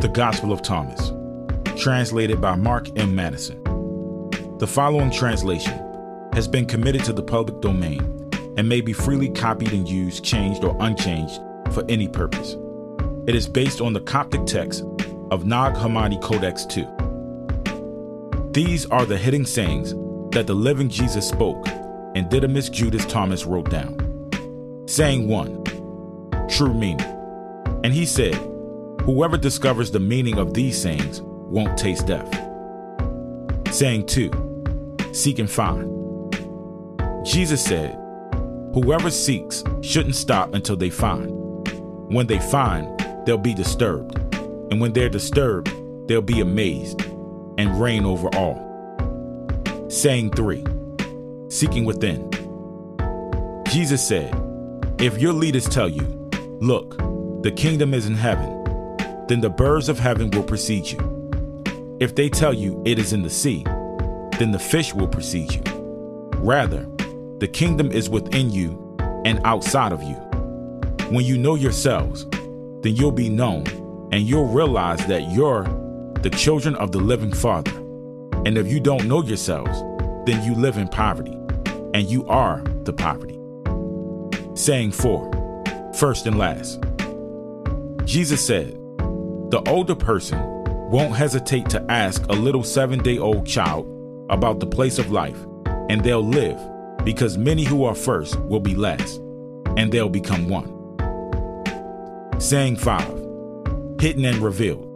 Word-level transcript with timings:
The 0.00 0.08
Gospel 0.08 0.50
of 0.50 0.62
Thomas, 0.62 1.12
translated 1.78 2.40
by 2.40 2.56
Mark 2.56 2.88
M. 2.98 3.14
Mattison. 3.14 3.62
The 4.56 4.66
following 4.66 5.10
translation 5.10 5.78
has 6.32 6.48
been 6.48 6.64
committed 6.64 7.04
to 7.04 7.12
the 7.12 7.22
public 7.22 7.60
domain 7.60 8.30
and 8.56 8.66
may 8.66 8.80
be 8.80 8.94
freely 8.94 9.28
copied 9.28 9.74
and 9.74 9.86
used, 9.86 10.24
changed, 10.24 10.64
or 10.64 10.74
unchanged 10.80 11.38
for 11.72 11.84
any 11.90 12.08
purpose. 12.08 12.56
It 13.26 13.34
is 13.34 13.46
based 13.46 13.82
on 13.82 13.92
the 13.92 14.00
Coptic 14.00 14.46
text 14.46 14.84
of 15.30 15.44
Nag 15.44 15.74
Hammadi 15.74 16.18
Codex 16.22 16.66
II. 16.74 16.88
These 18.52 18.86
are 18.86 19.04
the 19.04 19.18
hidden 19.18 19.44
sayings 19.44 19.90
that 20.34 20.46
the 20.46 20.54
living 20.54 20.88
Jesus 20.88 21.28
spoke 21.28 21.68
and 22.14 22.30
Didymus 22.30 22.70
Judas 22.70 23.04
Thomas 23.04 23.44
wrote 23.44 23.68
down. 23.68 23.98
Saying 24.86 25.28
1 25.28 26.48
True 26.48 26.72
meaning. 26.72 27.06
And 27.84 27.92
he 27.92 28.06
said, 28.06 28.49
Whoever 29.04 29.36
discovers 29.36 29.90
the 29.90 30.00
meaning 30.00 30.38
of 30.38 30.54
these 30.54 30.80
sayings 30.80 31.20
won't 31.22 31.78
taste 31.78 32.06
death. 32.06 32.32
Saying 33.72 34.06
2 34.06 35.10
Seek 35.12 35.38
and 35.38 35.50
find. 35.50 35.88
Jesus 37.26 37.64
said, 37.64 37.94
Whoever 38.74 39.10
seeks 39.10 39.64
shouldn't 39.82 40.14
stop 40.14 40.54
until 40.54 40.76
they 40.76 40.90
find. 40.90 41.30
When 42.12 42.26
they 42.26 42.38
find, 42.38 42.98
they'll 43.26 43.38
be 43.38 43.54
disturbed. 43.54 44.16
And 44.70 44.80
when 44.80 44.92
they're 44.92 45.08
disturbed, 45.08 45.72
they'll 46.08 46.22
be 46.22 46.40
amazed 46.40 47.02
and 47.58 47.80
reign 47.80 48.04
over 48.04 48.28
all. 48.34 48.56
Saying 49.88 50.30
3 50.32 50.64
Seeking 51.48 51.84
within. 51.84 52.30
Jesus 53.66 54.06
said, 54.06 54.32
If 54.98 55.18
your 55.18 55.32
leaders 55.32 55.68
tell 55.68 55.88
you, 55.88 56.20
Look, 56.60 56.98
the 57.42 57.50
kingdom 57.50 57.94
is 57.94 58.04
in 58.04 58.14
heaven, 58.14 58.59
then 59.30 59.40
the 59.40 59.48
birds 59.48 59.88
of 59.88 59.96
heaven 59.96 60.28
will 60.30 60.42
precede 60.42 60.90
you. 60.90 60.98
If 62.00 62.16
they 62.16 62.28
tell 62.28 62.52
you 62.52 62.82
it 62.84 62.98
is 62.98 63.12
in 63.12 63.22
the 63.22 63.30
sea, 63.30 63.62
then 64.40 64.50
the 64.50 64.58
fish 64.58 64.92
will 64.92 65.06
precede 65.06 65.54
you. 65.54 65.62
Rather, 66.38 66.84
the 67.38 67.46
kingdom 67.46 67.92
is 67.92 68.10
within 68.10 68.50
you 68.50 68.96
and 69.24 69.40
outside 69.44 69.92
of 69.92 70.02
you. 70.02 70.16
When 71.10 71.24
you 71.24 71.38
know 71.38 71.54
yourselves, 71.54 72.26
then 72.80 72.96
you'll 72.96 73.12
be 73.12 73.28
known 73.28 73.68
and 74.10 74.24
you'll 74.24 74.48
realize 74.48 75.06
that 75.06 75.30
you're 75.30 75.62
the 76.22 76.30
children 76.30 76.74
of 76.74 76.90
the 76.90 76.98
living 76.98 77.32
Father. 77.32 77.70
And 78.44 78.58
if 78.58 78.66
you 78.66 78.80
don't 78.80 79.06
know 79.06 79.22
yourselves, 79.22 79.80
then 80.26 80.42
you 80.42 80.56
live 80.56 80.76
in 80.76 80.88
poverty, 80.88 81.38
and 81.94 82.10
you 82.10 82.26
are 82.26 82.64
the 82.82 82.92
poverty. 82.92 83.38
Saying 84.56 84.90
four, 84.90 85.30
first 85.94 86.26
and 86.26 86.36
last. 86.36 86.80
Jesus 88.06 88.44
said, 88.44 88.79
The 89.50 89.68
older 89.68 89.96
person 89.96 90.38
won't 90.92 91.16
hesitate 91.16 91.68
to 91.70 91.84
ask 91.90 92.24
a 92.28 92.34
little 92.34 92.62
seven 92.62 93.02
day 93.02 93.18
old 93.18 93.44
child 93.44 93.84
about 94.30 94.60
the 94.60 94.66
place 94.66 94.96
of 94.96 95.10
life, 95.10 95.44
and 95.88 96.04
they'll 96.04 96.22
live 96.22 96.56
because 97.04 97.36
many 97.36 97.64
who 97.64 97.82
are 97.82 97.96
first 97.96 98.38
will 98.42 98.60
be 98.60 98.76
last, 98.76 99.16
and 99.76 99.90
they'll 99.90 100.08
become 100.08 100.48
one. 100.48 100.68
Saying 102.38 102.76
five, 102.76 103.12
hidden 104.00 104.24
and 104.24 104.38
revealed. 104.38 104.86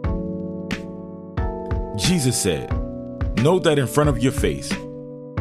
Jesus 1.97 2.41
said, 2.41 2.71
Know 3.43 3.59
that 3.59 3.77
in 3.77 3.87
front 3.87 4.09
of 4.09 4.19
your 4.19 4.31
face, 4.31 4.71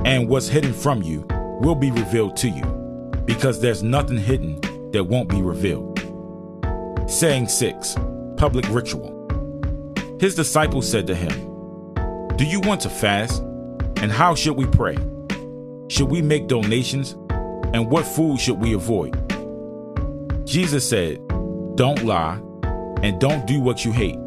and 0.04 0.28
what's 0.28 0.48
hidden 0.48 0.72
from 0.72 1.02
you 1.02 1.24
will 1.60 1.76
be 1.76 1.92
revealed 1.92 2.36
to 2.38 2.48
you, 2.48 2.64
because 3.26 3.60
there's 3.60 3.84
nothing 3.84 4.18
hidden 4.18 4.60
that 4.90 5.04
won't 5.04 5.28
be 5.28 5.40
revealed. 5.40 6.00
Saying 7.08 7.46
6 7.46 7.96
Public 8.36 8.68
Ritual 8.68 9.10
His 10.20 10.34
disciples 10.34 10.90
said 10.90 11.06
to 11.06 11.14
him, 11.14 11.30
Do 12.36 12.44
you 12.44 12.60
want 12.60 12.80
to 12.82 12.90
fast? 12.90 13.42
And 13.96 14.10
how 14.10 14.34
should 14.34 14.56
we 14.56 14.66
pray? 14.66 14.96
Should 15.88 16.10
we 16.10 16.20
make 16.20 16.48
donations? 16.48 17.12
And 17.72 17.90
what 17.90 18.06
food 18.06 18.40
should 18.40 18.60
we 18.60 18.74
avoid? 18.74 19.14
Jesus 20.46 20.88
said, 20.88 21.26
Don't 21.76 22.04
lie, 22.04 22.40
and 23.02 23.20
don't 23.20 23.46
do 23.46 23.60
what 23.60 23.84
you 23.84 23.92
hate, 23.92 24.18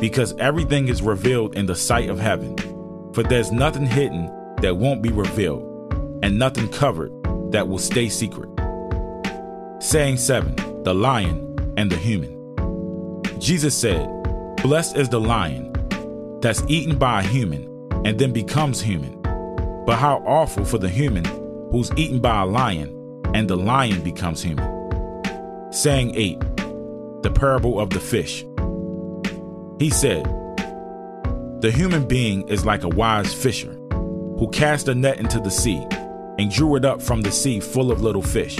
because 0.00 0.36
everything 0.38 0.88
is 0.88 1.02
revealed 1.02 1.56
in 1.56 1.66
the 1.66 1.76
sight 1.76 2.10
of 2.10 2.18
heaven. 2.18 2.56
For 3.14 3.22
there's 3.22 3.52
nothing 3.52 3.86
hidden 3.86 4.26
that 4.60 4.76
won't 4.76 5.02
be 5.02 5.10
revealed, 5.10 5.62
and 6.22 6.38
nothing 6.38 6.68
covered 6.68 7.12
that 7.52 7.68
will 7.68 7.78
stay 7.78 8.08
secret. 8.08 8.50
Saying 9.80 10.16
7 10.16 10.82
The 10.82 10.94
Lion 10.94 11.74
and 11.76 11.90
the 11.90 11.96
Human. 11.96 12.41
Jesus 13.42 13.76
said, 13.76 14.08
Blessed 14.62 14.96
is 14.96 15.08
the 15.08 15.18
lion 15.18 15.72
that's 16.40 16.62
eaten 16.68 16.96
by 16.96 17.22
a 17.22 17.26
human 17.26 17.68
and 18.04 18.16
then 18.16 18.32
becomes 18.32 18.80
human. 18.80 19.20
But 19.84 19.96
how 19.98 20.22
awful 20.24 20.64
for 20.64 20.78
the 20.78 20.88
human 20.88 21.24
who's 21.72 21.90
eaten 21.96 22.20
by 22.20 22.42
a 22.42 22.46
lion 22.46 23.20
and 23.34 23.50
the 23.50 23.56
lion 23.56 24.00
becomes 24.02 24.44
human. 24.44 25.72
Saying 25.72 26.14
8 26.14 26.38
The 27.24 27.32
Parable 27.34 27.80
of 27.80 27.90
the 27.90 27.98
Fish. 27.98 28.44
He 29.80 29.90
said, 29.90 30.22
The 31.62 31.72
human 31.74 32.06
being 32.06 32.46
is 32.46 32.64
like 32.64 32.84
a 32.84 32.90
wise 32.90 33.34
fisher 33.34 33.72
who 34.38 34.48
cast 34.52 34.86
a 34.86 34.94
net 34.94 35.18
into 35.18 35.40
the 35.40 35.50
sea 35.50 35.84
and 36.38 36.48
drew 36.48 36.76
it 36.76 36.84
up 36.84 37.02
from 37.02 37.22
the 37.22 37.32
sea 37.32 37.58
full 37.58 37.90
of 37.90 38.02
little 38.02 38.22
fish. 38.22 38.56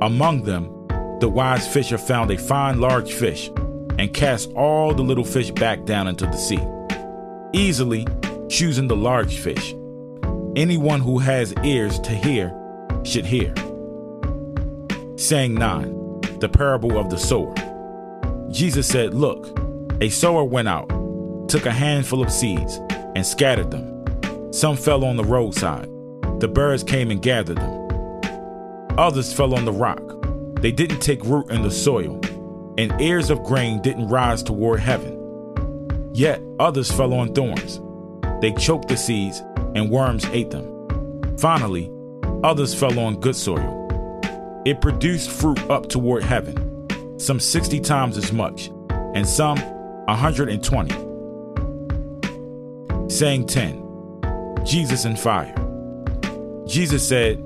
Among 0.00 0.44
them, 0.44 0.70
the 1.18 1.28
wise 1.28 1.66
fisher 1.66 1.98
found 1.98 2.30
a 2.30 2.38
fine 2.38 2.78
large 2.80 3.12
fish 3.12 3.50
and 3.98 4.12
cast 4.12 4.52
all 4.52 4.92
the 4.94 5.02
little 5.02 5.24
fish 5.24 5.50
back 5.50 5.84
down 5.84 6.08
into 6.08 6.26
the 6.26 6.36
sea, 6.36 6.60
easily 7.52 8.06
choosing 8.48 8.88
the 8.88 8.96
large 8.96 9.38
fish. 9.38 9.74
Anyone 10.56 11.00
who 11.00 11.18
has 11.18 11.54
ears 11.64 11.98
to 12.00 12.12
hear 12.12 12.54
should 13.04 13.26
hear. 13.26 13.52
Saying 15.16 15.54
9, 15.54 16.20
the 16.40 16.48
parable 16.48 16.98
of 16.98 17.10
the 17.10 17.18
sower. 17.18 17.54
Jesus 18.50 18.86
said, 18.86 19.14
Look, 19.14 19.58
a 20.00 20.08
sower 20.08 20.44
went 20.44 20.68
out, 20.68 20.88
took 21.48 21.66
a 21.66 21.72
handful 21.72 22.22
of 22.22 22.30
seeds, 22.30 22.78
and 23.14 23.26
scattered 23.26 23.70
them. 23.70 24.52
Some 24.52 24.76
fell 24.76 25.04
on 25.04 25.16
the 25.16 25.24
roadside. 25.24 25.88
The 26.40 26.48
birds 26.48 26.82
came 26.82 27.10
and 27.10 27.22
gathered 27.22 27.58
them. 27.58 27.84
Others 28.98 29.32
fell 29.32 29.54
on 29.54 29.64
the 29.64 29.72
rock. 29.72 30.02
They 30.60 30.70
didn't 30.70 31.00
take 31.00 31.24
root 31.24 31.50
in 31.50 31.62
the 31.62 31.70
soil, 31.70 32.20
and 32.76 33.00
ears 33.00 33.30
of 33.30 33.42
grain 33.44 33.80
didn't 33.82 34.08
rise 34.08 34.42
toward 34.42 34.80
heaven. 34.80 36.10
Yet 36.12 36.40
others 36.58 36.90
fell 36.90 37.14
on 37.14 37.34
thorns. 37.34 37.80
They 38.40 38.52
choked 38.52 38.88
the 38.88 38.96
seeds, 38.96 39.40
and 39.74 39.90
worms 39.90 40.24
ate 40.26 40.50
them. 40.50 40.70
Finally, 41.38 41.90
others 42.42 42.74
fell 42.74 42.98
on 42.98 43.20
good 43.20 43.36
soil. 43.36 43.80
It 44.64 44.80
produced 44.80 45.30
fruit 45.30 45.58
up 45.70 45.88
toward 45.88 46.22
heaven, 46.22 47.18
some 47.18 47.40
60 47.40 47.80
times 47.80 48.16
as 48.16 48.32
much, 48.32 48.70
and 49.14 49.28
some 49.28 49.58
120. 50.06 50.94
Saying 53.08 53.46
10 53.46 53.84
Jesus 54.64 55.04
and 55.04 55.18
fire. 55.18 55.54
Jesus 56.66 57.06
said, 57.06 57.42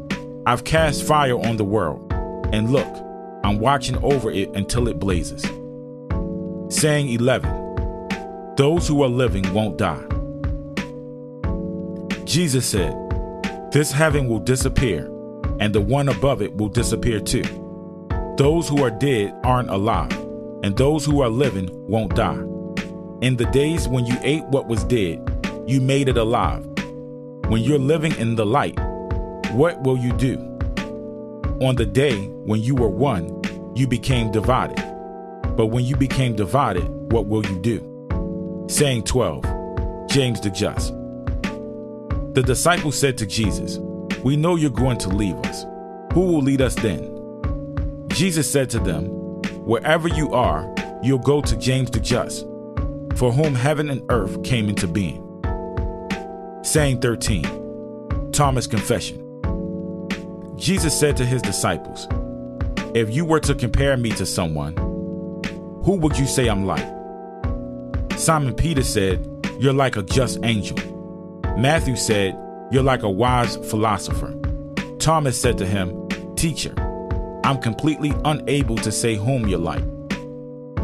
I've 0.47 0.65
cast 0.65 1.03
fire 1.03 1.38
on 1.38 1.56
the 1.56 1.65
world, 1.65 2.12
and 2.53 2.71
look, 2.71 2.87
I'm 3.44 3.59
watching 3.59 3.97
over 4.03 4.31
it 4.31 4.50
until 4.54 4.88
it 4.88 4.99
blazes. 4.99 5.43
Saying 6.69 7.09
11 7.09 8.54
Those 8.56 8.87
who 8.87 9.03
are 9.03 9.09
living 9.09 9.53
won't 9.53 9.78
die. 9.78 10.04
Jesus 12.25 12.66
said, 12.66 12.94
This 13.72 13.91
heaven 13.91 14.28
will 14.28 14.41
disappear, 14.41 15.06
and 15.60 15.75
the 15.75 15.81
one 15.81 16.09
above 16.09 16.43
it 16.43 16.54
will 16.56 16.69
disappear 16.69 17.21
too. 17.21 17.44
Those 18.37 18.69
who 18.69 18.84
are 18.84 18.91
dead 18.91 19.34
aren't 19.44 19.70
alive, 19.70 20.12
and 20.62 20.76
those 20.76 21.05
who 21.06 21.22
are 21.22 21.31
living 21.31 21.69
won't 21.88 22.15
die. 22.15 22.43
In 23.20 23.37
the 23.37 23.49
days 23.52 23.88
when 23.88 24.06
you 24.06 24.17
ate 24.23 24.44
what 24.44 24.69
was 24.69 24.85
dead, 24.85 25.25
you 25.67 25.81
made 25.81 26.08
it 26.08 26.19
alive. 26.19 26.64
When 27.49 27.62
you're 27.62 27.79
living 27.79 28.14
in 28.17 28.37
the 28.37 28.46
light, 28.46 28.79
what 29.52 29.81
will 29.82 29.96
you 29.96 30.12
do? 30.12 30.57
On 31.60 31.75
the 31.75 31.84
day 31.84 32.26
when 32.44 32.62
you 32.62 32.76
were 32.76 32.88
one, 32.88 33.43
you 33.75 33.88
became 33.88 34.31
divided. 34.31 34.76
But 35.56 35.66
when 35.66 35.84
you 35.84 35.96
became 35.96 36.37
divided, 36.37 36.88
what 37.10 37.26
will 37.26 37.44
you 37.44 37.58
do? 37.58 38.66
Saying 38.69 39.02
12, 39.02 39.43
James 40.08 40.40
the 40.40 40.50
Just. 40.50 40.94
The 42.34 42.44
disciples 42.46 42.96
said 42.96 43.19
to 43.19 43.26
Jesus, 43.26 43.78
We 44.22 44.37
know 44.37 44.55
you're 44.55 44.70
going 44.70 44.99
to 44.99 45.08
leave 45.08 45.34
us. 45.46 45.64
Who 46.12 46.20
will 46.20 46.43
lead 46.43 46.62
us 46.62 46.76
then? 46.76 48.06
Jesus 48.11 48.49
said 48.49 48.70
to 48.70 48.78
them, 48.78 49.06
Wherever 49.66 50.06
you 50.06 50.32
are, 50.34 50.72
you'll 51.02 51.19
go 51.19 51.40
to 51.40 51.56
James 51.56 51.90
the 51.90 51.99
Just, 51.99 52.46
for 53.16 53.32
whom 53.32 53.56
heaven 53.56 53.90
and 53.90 54.04
earth 54.11 54.44
came 54.44 54.69
into 54.69 54.87
being. 54.87 55.25
Saying 56.62 57.00
13, 57.00 58.31
Thomas' 58.31 58.69
Confession. 58.69 59.27
Jesus 60.58 60.99
said 60.99 61.16
to 61.16 61.25
his 61.25 61.40
disciples, 61.40 62.08
If 62.93 63.14
you 63.14 63.25
were 63.25 63.38
to 63.40 63.55
compare 63.55 63.96
me 63.96 64.10
to 64.10 64.26
someone, 64.26 64.76
who 65.84 65.96
would 66.00 66.19
you 66.19 66.26
say 66.26 66.49
I'm 66.49 66.66
like? 66.66 66.84
Simon 68.19 68.55
Peter 68.55 68.82
said, 68.82 69.25
You're 69.60 69.72
like 69.72 69.96
a 69.96 70.02
just 70.02 70.40
angel. 70.43 70.76
Matthew 71.56 71.94
said, 71.94 72.37
You're 72.72 72.82
like 72.82 73.05
a 73.05 73.10
wise 73.10 73.56
philosopher. 73.56 74.34
Thomas 74.99 75.40
said 75.40 75.58
to 75.58 75.66
him, 75.66 76.08
Teacher, 76.34 76.75
I'm 77.44 77.58
completely 77.62 78.12
unable 78.25 78.76
to 78.78 78.90
say 78.90 79.14
whom 79.14 79.46
you're 79.46 79.61
like. 79.61 79.84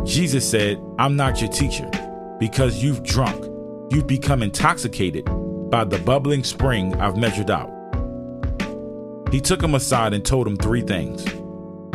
Jesus 0.04 0.48
said, 0.48 0.80
I'm 1.00 1.16
not 1.16 1.40
your 1.40 1.50
teacher, 1.50 1.90
because 2.38 2.80
you've 2.80 3.02
drunk, 3.02 3.44
you've 3.90 4.06
become 4.06 4.40
intoxicated 4.40 5.24
by 5.68 5.82
the 5.82 5.98
bubbling 5.98 6.44
spring 6.44 6.94
I've 7.00 7.16
measured 7.16 7.50
out. 7.50 7.73
He 9.34 9.40
took 9.40 9.60
him 9.60 9.74
aside 9.74 10.14
and 10.14 10.24
told 10.24 10.46
him 10.46 10.56
three 10.56 10.80
things. 10.80 11.24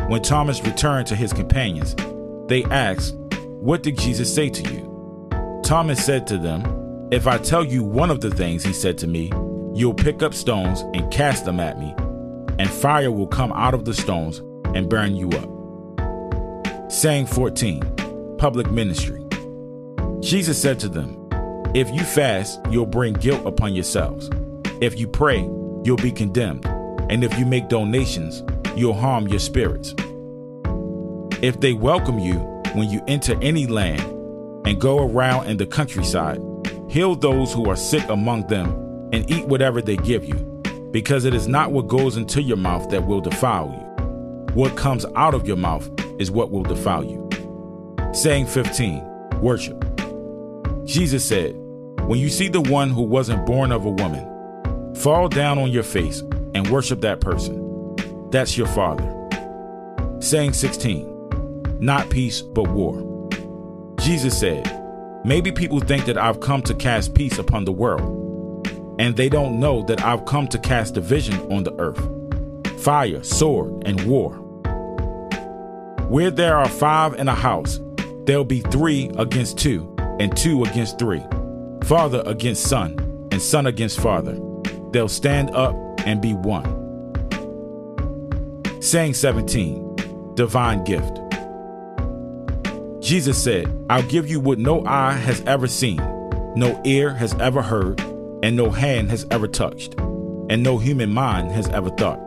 When 0.09 0.21
Thomas 0.21 0.61
returned 0.61 1.07
to 1.07 1.15
his 1.15 1.31
companions, 1.31 1.95
they 2.49 2.65
asked, 2.65 3.15
What 3.61 3.81
did 3.81 3.97
Jesus 3.97 4.35
say 4.35 4.49
to 4.49 4.73
you? 4.73 5.61
Thomas 5.63 6.03
said 6.05 6.27
to 6.27 6.37
them, 6.37 7.07
If 7.13 7.27
I 7.27 7.37
tell 7.37 7.63
you 7.63 7.81
one 7.81 8.11
of 8.11 8.19
the 8.19 8.29
things 8.29 8.65
he 8.65 8.73
said 8.73 8.97
to 8.97 9.07
me, 9.07 9.31
you'll 9.73 9.93
pick 9.93 10.21
up 10.21 10.33
stones 10.33 10.81
and 10.93 11.09
cast 11.13 11.45
them 11.45 11.61
at 11.61 11.79
me, 11.79 11.95
and 12.59 12.69
fire 12.69 13.09
will 13.09 13.25
come 13.25 13.53
out 13.53 13.73
of 13.73 13.85
the 13.85 13.93
stones 13.93 14.39
and 14.75 14.89
burn 14.89 15.15
you 15.15 15.29
up. 15.29 16.91
Saying 16.91 17.27
14 17.27 18.35
Public 18.37 18.69
Ministry 18.69 19.25
Jesus 20.19 20.61
said 20.61 20.77
to 20.81 20.89
them, 20.89 21.15
If 21.73 21.89
you 21.89 22.01
fast, 22.01 22.59
you'll 22.69 22.85
bring 22.85 23.13
guilt 23.13 23.45
upon 23.45 23.75
yourselves. 23.75 24.29
If 24.81 24.99
you 24.99 25.07
pray, 25.07 25.39
you'll 25.85 25.95
be 25.95 26.11
condemned. 26.11 26.69
And 27.09 27.23
if 27.23 27.37
you 27.37 27.45
make 27.45 27.67
donations, 27.67 28.43
you'll 28.75 28.93
harm 28.93 29.27
your 29.27 29.39
spirits. 29.39 29.95
If 31.41 31.59
they 31.59 31.73
welcome 31.73 32.19
you 32.19 32.35
when 32.73 32.89
you 32.89 33.01
enter 33.07 33.37
any 33.41 33.65
land, 33.65 34.01
and 34.65 34.79
go 34.79 34.99
around 34.99 35.47
in 35.47 35.57
the 35.57 35.65
countryside, 35.65 36.39
heal 36.89 37.15
those 37.15 37.51
who 37.51 37.69
are 37.69 37.75
sick 37.75 38.07
among 38.09 38.45
them, 38.47 38.69
and 39.11 39.29
eat 39.29 39.47
whatever 39.47 39.81
they 39.81 39.97
give 39.97 40.23
you, 40.23 40.35
because 40.91 41.25
it 41.25 41.33
is 41.33 41.47
not 41.47 41.71
what 41.71 41.87
goes 41.87 42.17
into 42.17 42.41
your 42.41 42.57
mouth 42.57 42.87
that 42.89 43.07
will 43.07 43.21
defile 43.21 43.71
you. 43.71 44.53
What 44.53 44.77
comes 44.77 45.05
out 45.15 45.33
of 45.33 45.47
your 45.47 45.57
mouth 45.57 45.89
is 46.19 46.29
what 46.29 46.51
will 46.51 46.63
defile 46.63 47.03
you. 47.03 47.27
Saying 48.13 48.45
15 48.45 49.03
Worship. 49.41 49.83
Jesus 50.85 51.25
said, 51.25 51.55
When 52.01 52.19
you 52.19 52.29
see 52.29 52.47
the 52.47 52.61
one 52.61 52.89
who 52.89 53.01
wasn't 53.01 53.45
born 53.45 53.71
of 53.71 53.85
a 53.85 53.89
woman, 53.89 54.93
fall 54.95 55.29
down 55.29 55.57
on 55.57 55.71
your 55.71 55.83
face 55.83 56.21
and 56.59 56.69
worship 56.69 56.99
that 57.01 57.21
person. 57.21 57.95
That's 58.31 58.57
your 58.57 58.67
father. 58.67 59.15
Saying 60.19 60.53
16 60.53 61.77
Not 61.79 62.09
peace, 62.09 62.41
but 62.41 62.69
war. 62.69 63.05
Jesus 64.01 64.37
said, 64.37 64.75
Maybe 65.25 65.51
people 65.51 65.79
think 65.79 66.05
that 66.05 66.17
I've 66.17 66.41
come 66.41 66.61
to 66.63 66.73
cast 66.73 67.13
peace 67.15 67.39
upon 67.39 67.65
the 67.65 67.71
world, 67.71 68.67
and 68.99 69.15
they 69.15 69.29
don't 69.29 69.59
know 69.59 69.83
that 69.83 70.03
I've 70.03 70.25
come 70.25 70.47
to 70.49 70.59
cast 70.59 70.93
division 70.93 71.39
on 71.51 71.63
the 71.63 71.73
earth 71.79 71.99
fire, 72.81 73.21
sword, 73.23 73.83
and 73.85 74.01
war. 74.05 74.31
Where 76.07 76.31
there 76.31 76.55
are 76.55 76.69
five 76.69 77.13
in 77.15 77.27
a 77.27 77.35
house, 77.35 77.79
there'll 78.23 78.45
be 78.45 78.61
three 78.61 79.11
against 79.17 79.57
two, 79.57 79.93
and 80.19 80.35
two 80.35 80.63
against 80.63 80.97
three, 80.97 81.23
father 81.83 82.23
against 82.25 82.63
son, 82.63 82.97
and 83.31 83.41
son 83.41 83.67
against 83.67 83.99
father. 83.99 84.39
They'll 84.91 85.09
stand 85.09 85.51
up 85.51 85.75
and 86.05 86.21
be 86.21 86.33
one. 86.33 86.87
Saying 88.81 89.13
17, 89.13 90.35
Divine 90.35 90.83
Gift. 90.83 91.19
Jesus 93.01 93.41
said, 93.41 93.67
I'll 93.89 94.03
give 94.03 94.29
you 94.29 94.39
what 94.39 94.59
no 94.59 94.85
eye 94.85 95.13
has 95.13 95.41
ever 95.41 95.67
seen, 95.67 95.97
no 96.55 96.79
ear 96.85 97.13
has 97.13 97.33
ever 97.35 97.61
heard, 97.61 97.99
and 98.43 98.55
no 98.55 98.69
hand 98.69 99.09
has 99.09 99.25
ever 99.31 99.47
touched, 99.47 99.95
and 99.95 100.63
no 100.63 100.77
human 100.77 101.09
mind 101.09 101.51
has 101.51 101.67
ever 101.69 101.89
thought. 101.91 102.19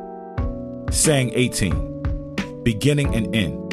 Saying 0.91 1.33
18, 1.35 2.63
beginning 2.63 3.15
and 3.15 3.35
end. 3.35 3.73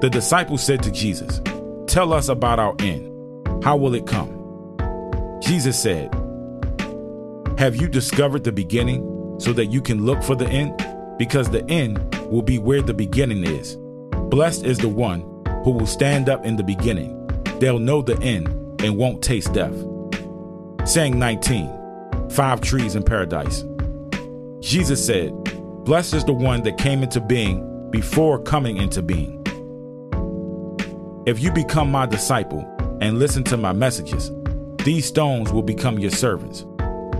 The 0.00 0.08
disciples 0.10 0.62
said 0.62 0.82
to 0.84 0.90
Jesus, 0.90 1.40
Tell 1.86 2.12
us 2.12 2.28
about 2.28 2.58
our 2.58 2.74
end. 2.78 3.06
How 3.64 3.76
will 3.76 3.94
it 3.94 4.06
come? 4.06 4.36
Jesus 5.42 5.80
said, 5.80 6.14
Have 7.60 7.76
you 7.76 7.88
discovered 7.88 8.42
the 8.42 8.52
beginning 8.52 9.36
so 9.38 9.52
that 9.52 9.66
you 9.66 9.82
can 9.82 10.06
look 10.06 10.22
for 10.22 10.34
the 10.34 10.48
end? 10.48 10.82
Because 11.18 11.50
the 11.50 11.62
end 11.68 11.98
will 12.30 12.40
be 12.40 12.56
where 12.56 12.80
the 12.80 12.94
beginning 12.94 13.44
is. 13.44 13.76
Blessed 14.30 14.64
is 14.64 14.78
the 14.78 14.88
one 14.88 15.20
who 15.62 15.72
will 15.72 15.86
stand 15.86 16.30
up 16.30 16.46
in 16.46 16.56
the 16.56 16.62
beginning. 16.62 17.28
They'll 17.58 17.78
know 17.78 18.00
the 18.00 18.18
end 18.22 18.48
and 18.80 18.96
won't 18.96 19.22
taste 19.22 19.52
death. 19.52 19.74
Saying 20.86 21.18
19, 21.18 22.30
Five 22.30 22.62
trees 22.62 22.96
in 22.96 23.02
paradise. 23.02 23.62
Jesus 24.60 25.04
said, 25.04 25.30
Blessed 25.84 26.14
is 26.14 26.24
the 26.24 26.32
one 26.32 26.62
that 26.62 26.78
came 26.78 27.02
into 27.02 27.20
being 27.20 27.90
before 27.90 28.38
coming 28.42 28.78
into 28.78 29.02
being. 29.02 29.36
If 31.26 31.38
you 31.40 31.52
become 31.52 31.90
my 31.90 32.06
disciple 32.06 32.64
and 33.02 33.18
listen 33.18 33.44
to 33.44 33.58
my 33.58 33.74
messages, 33.74 34.32
these 34.82 35.04
stones 35.04 35.52
will 35.52 35.62
become 35.62 35.98
your 35.98 36.10
servants, 36.10 36.64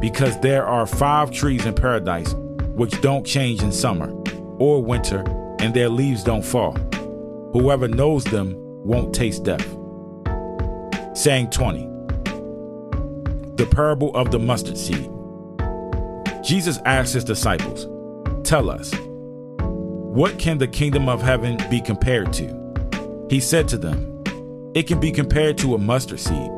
because 0.00 0.38
there 0.40 0.66
are 0.66 0.86
five 0.86 1.30
trees 1.30 1.66
in 1.66 1.74
paradise 1.74 2.34
which 2.74 3.00
don't 3.02 3.26
change 3.26 3.62
in 3.62 3.70
summer 3.70 4.10
or 4.58 4.82
winter, 4.82 5.24
and 5.58 5.74
their 5.74 5.88
leaves 5.88 6.24
don't 6.24 6.44
fall. 6.44 6.72
Whoever 7.52 7.88
knows 7.88 8.24
them 8.24 8.54
won't 8.56 9.14
taste 9.14 9.44
death. 9.44 9.66
Saying 11.14 11.50
20 11.50 11.86
The 13.56 13.68
parable 13.70 14.14
of 14.14 14.30
the 14.30 14.38
mustard 14.38 14.78
seed. 14.78 15.10
Jesus 16.42 16.78
asked 16.86 17.14
his 17.14 17.24
disciples, 17.24 17.86
Tell 18.44 18.70
us, 18.70 18.92
what 19.60 20.38
can 20.38 20.58
the 20.58 20.68
kingdom 20.68 21.08
of 21.08 21.20
heaven 21.20 21.58
be 21.70 21.80
compared 21.80 22.32
to? 22.34 23.26
He 23.28 23.40
said 23.40 23.68
to 23.68 23.78
them, 23.78 24.22
It 24.74 24.86
can 24.86 24.98
be 25.00 25.12
compared 25.12 25.58
to 25.58 25.74
a 25.74 25.78
mustard 25.78 26.20
seed. 26.20 26.50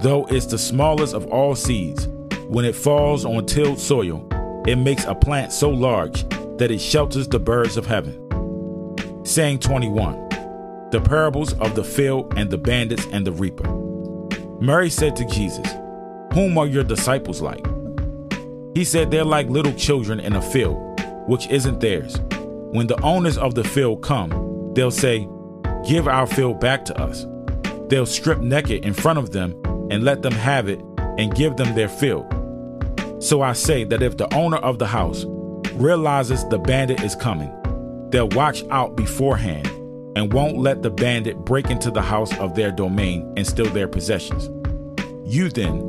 Though 0.00 0.26
it's 0.30 0.46
the 0.46 0.58
smallest 0.58 1.14
of 1.14 1.26
all 1.26 1.54
seeds, 1.54 2.08
when 2.52 2.66
it 2.66 2.76
falls 2.76 3.24
on 3.24 3.46
tilled 3.46 3.78
soil, 3.78 4.28
it 4.66 4.76
makes 4.76 5.04
a 5.06 5.14
plant 5.14 5.50
so 5.50 5.70
large 5.70 6.28
that 6.58 6.70
it 6.70 6.82
shelters 6.82 7.26
the 7.26 7.38
birds 7.38 7.78
of 7.78 7.86
heaven. 7.86 8.18
Saying 9.24 9.60
21 9.60 10.28
The 10.90 11.00
parables 11.00 11.54
of 11.54 11.74
the 11.74 11.82
field 11.82 12.34
and 12.36 12.50
the 12.50 12.58
bandits 12.58 13.06
and 13.10 13.26
the 13.26 13.32
reaper. 13.32 13.66
Mary 14.60 14.90
said 14.90 15.16
to 15.16 15.24
Jesus, 15.24 15.66
Whom 16.34 16.58
are 16.58 16.66
your 16.66 16.84
disciples 16.84 17.40
like? 17.40 17.64
He 18.74 18.84
said 18.84 19.10
they're 19.10 19.24
like 19.24 19.48
little 19.48 19.72
children 19.72 20.20
in 20.20 20.34
a 20.34 20.42
field, 20.42 20.76
which 21.28 21.46
isn't 21.48 21.80
theirs. 21.80 22.20
When 22.72 22.86
the 22.86 23.00
owners 23.00 23.38
of 23.38 23.54
the 23.54 23.64
field 23.64 24.02
come, 24.02 24.74
they'll 24.74 24.90
say, 24.90 25.26
Give 25.88 26.06
our 26.06 26.26
field 26.26 26.60
back 26.60 26.84
to 26.84 27.00
us. 27.00 27.24
They'll 27.88 28.04
strip 28.04 28.40
naked 28.40 28.84
in 28.84 28.92
front 28.92 29.18
of 29.18 29.30
them 29.30 29.52
and 29.90 30.04
let 30.04 30.20
them 30.20 30.34
have 30.34 30.68
it 30.68 30.80
and 31.16 31.34
give 31.34 31.56
them 31.56 31.74
their 31.74 31.88
field. 31.88 32.26
So 33.22 33.40
I 33.40 33.54
say 33.54 33.84
that 33.84 34.02
if 34.02 34.16
the 34.16 34.32
owner 34.34 34.58
of 34.58 34.78
the 34.78 34.86
house 34.86 35.24
realizes 35.74 36.46
the 36.48 36.58
bandit 36.58 37.02
is 37.02 37.14
coming, 37.14 37.50
They'll 38.12 38.28
watch 38.28 38.62
out 38.70 38.94
beforehand 38.94 39.66
and 40.16 40.34
won't 40.34 40.58
let 40.58 40.82
the 40.82 40.90
bandit 40.90 41.38
break 41.46 41.70
into 41.70 41.90
the 41.90 42.02
house 42.02 42.36
of 42.38 42.54
their 42.54 42.70
domain 42.70 43.32
and 43.38 43.46
steal 43.46 43.70
their 43.70 43.88
possessions. 43.88 44.50
You 45.24 45.48
then, 45.48 45.80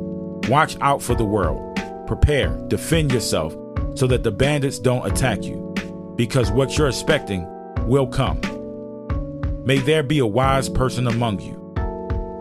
watch 0.48 0.78
out 0.80 1.02
for 1.02 1.14
the 1.14 1.26
world. 1.26 1.78
Prepare, 2.06 2.56
defend 2.68 3.12
yourself 3.12 3.54
so 3.94 4.06
that 4.06 4.22
the 4.22 4.30
bandits 4.30 4.78
don't 4.78 5.06
attack 5.06 5.44
you, 5.44 5.74
because 6.16 6.50
what 6.50 6.78
you're 6.78 6.88
expecting 6.88 7.46
will 7.86 8.06
come. 8.06 8.40
May 9.66 9.78
there 9.78 10.02
be 10.02 10.20
a 10.20 10.26
wise 10.26 10.70
person 10.70 11.06
among 11.06 11.40
you. 11.40 11.52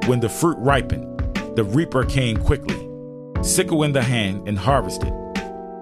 When 0.05 0.21
the 0.21 0.29
fruit 0.29 0.57
ripened, 0.59 1.19
the 1.57 1.65
reaper 1.65 2.05
came 2.05 2.37
quickly, 2.37 2.89
sickle 3.43 3.83
in 3.83 3.91
the 3.91 4.03
hand, 4.03 4.47
and 4.47 4.57
harvest 4.57 5.03
it. 5.03 5.13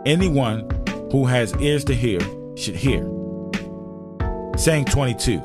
Anyone 0.05 0.69
who 1.11 1.25
has 1.25 1.55
ears 1.61 1.85
to 1.85 1.95
hear 1.95 2.19
should 2.55 2.75
hear 2.75 3.07
saying 4.61 4.85
22, 4.85 5.41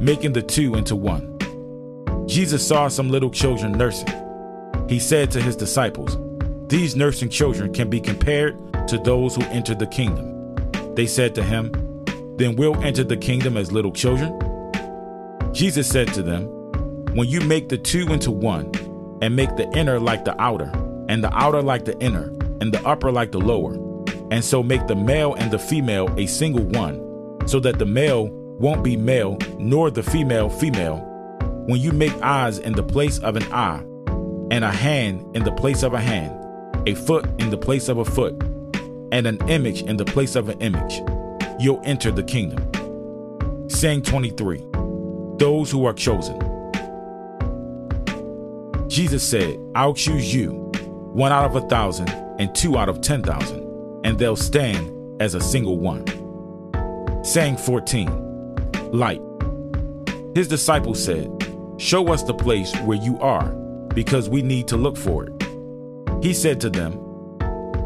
making 0.00 0.32
the 0.32 0.40
two 0.40 0.74
into 0.74 0.96
one. 0.96 1.36
Jesus 2.26 2.66
saw 2.66 2.88
some 2.88 3.10
little 3.10 3.30
children 3.30 3.72
nursing. 3.72 4.08
He 4.88 4.98
said 4.98 5.30
to 5.32 5.42
his 5.42 5.54
disciples, 5.54 6.16
These 6.68 6.96
nursing 6.96 7.28
children 7.28 7.74
can 7.74 7.90
be 7.90 8.00
compared 8.00 8.56
to 8.88 8.96
those 8.96 9.34
who 9.34 9.42
enter 9.44 9.74
the 9.74 9.86
kingdom. 9.86 10.54
They 10.94 11.06
said 11.06 11.34
to 11.34 11.42
him, 11.42 11.72
Then 12.36 12.56
we'll 12.56 12.82
enter 12.82 13.04
the 13.04 13.18
kingdom 13.18 13.58
as 13.58 13.70
little 13.70 13.92
children? 13.92 14.32
Jesus 15.52 15.86
said 15.86 16.08
to 16.14 16.22
them, 16.22 16.46
When 17.14 17.28
you 17.28 17.42
make 17.42 17.68
the 17.68 17.76
two 17.76 18.10
into 18.12 18.30
one, 18.30 18.72
and 19.20 19.36
make 19.36 19.56
the 19.56 19.68
inner 19.76 20.00
like 20.00 20.24
the 20.24 20.40
outer, 20.40 20.72
and 21.08 21.24
the 21.24 21.34
outer 21.34 21.62
like 21.62 21.84
the 21.84 21.98
inner, 22.00 22.32
and 22.60 22.72
the 22.72 22.86
upper 22.86 23.10
like 23.10 23.32
the 23.32 23.40
lower, 23.40 23.74
and 24.30 24.44
so 24.44 24.62
make 24.62 24.86
the 24.86 24.96
male 24.96 25.34
and 25.34 25.50
the 25.50 25.58
female 25.58 26.08
a 26.18 26.26
single 26.26 26.64
one, 26.64 27.00
so 27.46 27.58
that 27.60 27.78
the 27.78 27.86
male 27.86 28.28
won't 28.58 28.82
be 28.82 28.96
male, 28.96 29.38
nor 29.58 29.90
the 29.90 30.02
female 30.02 30.48
female. 30.50 31.04
when 31.66 31.80
you 31.80 31.92
make 31.92 32.14
eyes 32.22 32.58
in 32.58 32.72
the 32.72 32.82
place 32.82 33.18
of 33.18 33.36
an 33.36 33.42
eye, 33.52 33.82
and 34.50 34.64
a 34.64 34.70
hand 34.70 35.36
in 35.36 35.44
the 35.44 35.52
place 35.52 35.82
of 35.82 35.92
a 35.92 36.00
hand, 36.00 36.34
a 36.88 36.94
foot 36.94 37.26
in 37.38 37.50
the 37.50 37.58
place 37.58 37.88
of 37.88 37.98
a 37.98 38.04
foot, 38.04 38.32
and 39.12 39.26
an 39.26 39.38
image 39.48 39.82
in 39.82 39.96
the 39.98 40.04
place 40.04 40.34
of 40.34 40.48
an 40.48 40.58
image, 40.60 41.00
you'll 41.58 41.80
enter 41.84 42.10
the 42.10 42.22
kingdom. 42.22 42.58
Saying 43.68 44.02
23 44.02 44.64
Those 45.38 45.70
who 45.70 45.84
are 45.84 45.92
chosen. 45.92 46.38
Jesus 48.88 49.22
said, 49.22 49.58
I'll 49.74 49.94
choose 49.94 50.34
you, 50.34 50.67
one 51.18 51.32
out 51.32 51.44
of 51.44 51.56
a 51.56 51.68
thousand, 51.68 52.08
and 52.38 52.54
two 52.54 52.78
out 52.78 52.88
of 52.88 53.00
ten 53.00 53.20
thousand, 53.24 53.60
and 54.04 54.16
they'll 54.20 54.36
stand 54.36 55.20
as 55.20 55.34
a 55.34 55.40
single 55.40 55.76
one. 55.76 56.04
Saying 57.24 57.56
14 57.56 58.08
Light. 58.92 59.20
His 60.36 60.46
disciples 60.46 61.04
said, 61.04 61.28
Show 61.76 62.12
us 62.12 62.22
the 62.22 62.34
place 62.34 62.72
where 62.82 62.98
you 62.98 63.18
are, 63.18 63.48
because 63.94 64.28
we 64.28 64.42
need 64.42 64.68
to 64.68 64.76
look 64.76 64.96
for 64.96 65.24
it. 65.26 65.42
He 66.22 66.32
said 66.32 66.60
to 66.60 66.70
them, 66.70 66.92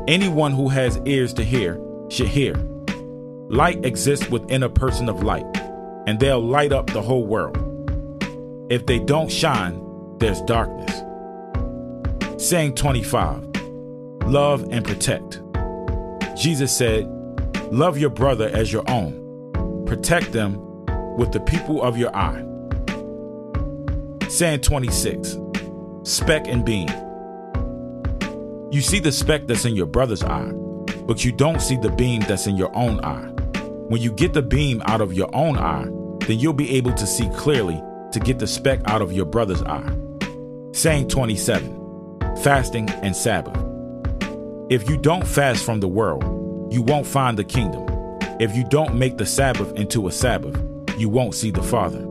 Anyone 0.06 0.52
who 0.52 0.68
has 0.68 1.00
ears 1.06 1.32
to 1.34 1.42
hear 1.42 1.80
should 2.10 2.28
hear. 2.28 2.54
Light 3.48 3.82
exists 3.82 4.28
within 4.28 4.62
a 4.62 4.68
person 4.68 5.08
of 5.08 5.22
light, 5.22 5.46
and 6.06 6.20
they'll 6.20 6.38
light 6.38 6.72
up 6.72 6.88
the 6.88 7.00
whole 7.00 7.24
world. 7.24 7.56
If 8.70 8.84
they 8.84 8.98
don't 8.98 9.32
shine, 9.32 9.82
there's 10.18 10.42
darkness. 10.42 11.02
Saying 12.42 12.74
25 12.74 13.50
Love 14.26 14.66
and 14.72 14.84
protect. 14.84 15.40
Jesus 16.36 16.76
said, 16.76 17.06
Love 17.70 17.98
your 17.98 18.10
brother 18.10 18.50
as 18.52 18.72
your 18.72 18.82
own. 18.90 19.84
Protect 19.86 20.32
them 20.32 20.56
with 21.16 21.30
the 21.30 21.38
people 21.38 21.80
of 21.80 21.96
your 21.96 22.10
eye. 22.16 22.44
Saying 24.28 24.62
26 24.62 25.38
Speck 26.02 26.48
and 26.48 26.64
beam. 26.64 26.88
You 28.72 28.80
see 28.80 28.98
the 28.98 29.12
speck 29.12 29.46
that's 29.46 29.64
in 29.64 29.76
your 29.76 29.86
brother's 29.86 30.24
eye, 30.24 30.50
but 31.06 31.24
you 31.24 31.30
don't 31.30 31.62
see 31.62 31.76
the 31.76 31.90
beam 31.90 32.22
that's 32.22 32.48
in 32.48 32.56
your 32.56 32.76
own 32.76 32.98
eye. 33.04 33.30
When 33.86 34.02
you 34.02 34.10
get 34.10 34.32
the 34.32 34.42
beam 34.42 34.82
out 34.86 35.00
of 35.00 35.14
your 35.14 35.30
own 35.32 35.56
eye, 35.58 35.86
then 36.26 36.40
you'll 36.40 36.54
be 36.54 36.72
able 36.72 36.94
to 36.94 37.06
see 37.06 37.28
clearly 37.36 37.80
to 38.10 38.18
get 38.18 38.40
the 38.40 38.48
speck 38.48 38.80
out 38.86 39.00
of 39.00 39.12
your 39.12 39.26
brother's 39.26 39.62
eye. 39.62 39.96
Saying 40.72 41.06
27 41.06 41.81
Fasting 42.40 42.90
and 42.90 43.14
Sabbath. 43.14 43.56
If 44.68 44.88
you 44.88 44.96
don't 44.96 45.26
fast 45.26 45.64
from 45.64 45.80
the 45.80 45.88
world, 45.88 46.72
you 46.72 46.82
won't 46.82 47.06
find 47.06 47.38
the 47.38 47.44
kingdom. 47.44 47.86
If 48.40 48.56
you 48.56 48.64
don't 48.64 48.96
make 48.96 49.18
the 49.18 49.26
Sabbath 49.26 49.72
into 49.74 50.08
a 50.08 50.12
Sabbath, 50.12 50.60
you 50.98 51.08
won't 51.08 51.34
see 51.34 51.50
the 51.50 51.62
Father. 51.62 52.08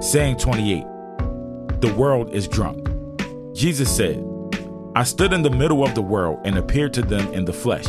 Saying 0.00 0.38
28 0.38 0.84
The 1.80 1.94
world 1.96 2.34
is 2.34 2.48
drunk. 2.48 2.88
Jesus 3.54 3.94
said, 3.94 4.22
I 4.94 5.04
stood 5.04 5.32
in 5.32 5.42
the 5.42 5.50
middle 5.50 5.84
of 5.84 5.94
the 5.94 6.02
world 6.02 6.40
and 6.44 6.58
appeared 6.58 6.92
to 6.94 7.02
them 7.02 7.32
in 7.32 7.44
the 7.44 7.52
flesh. 7.52 7.86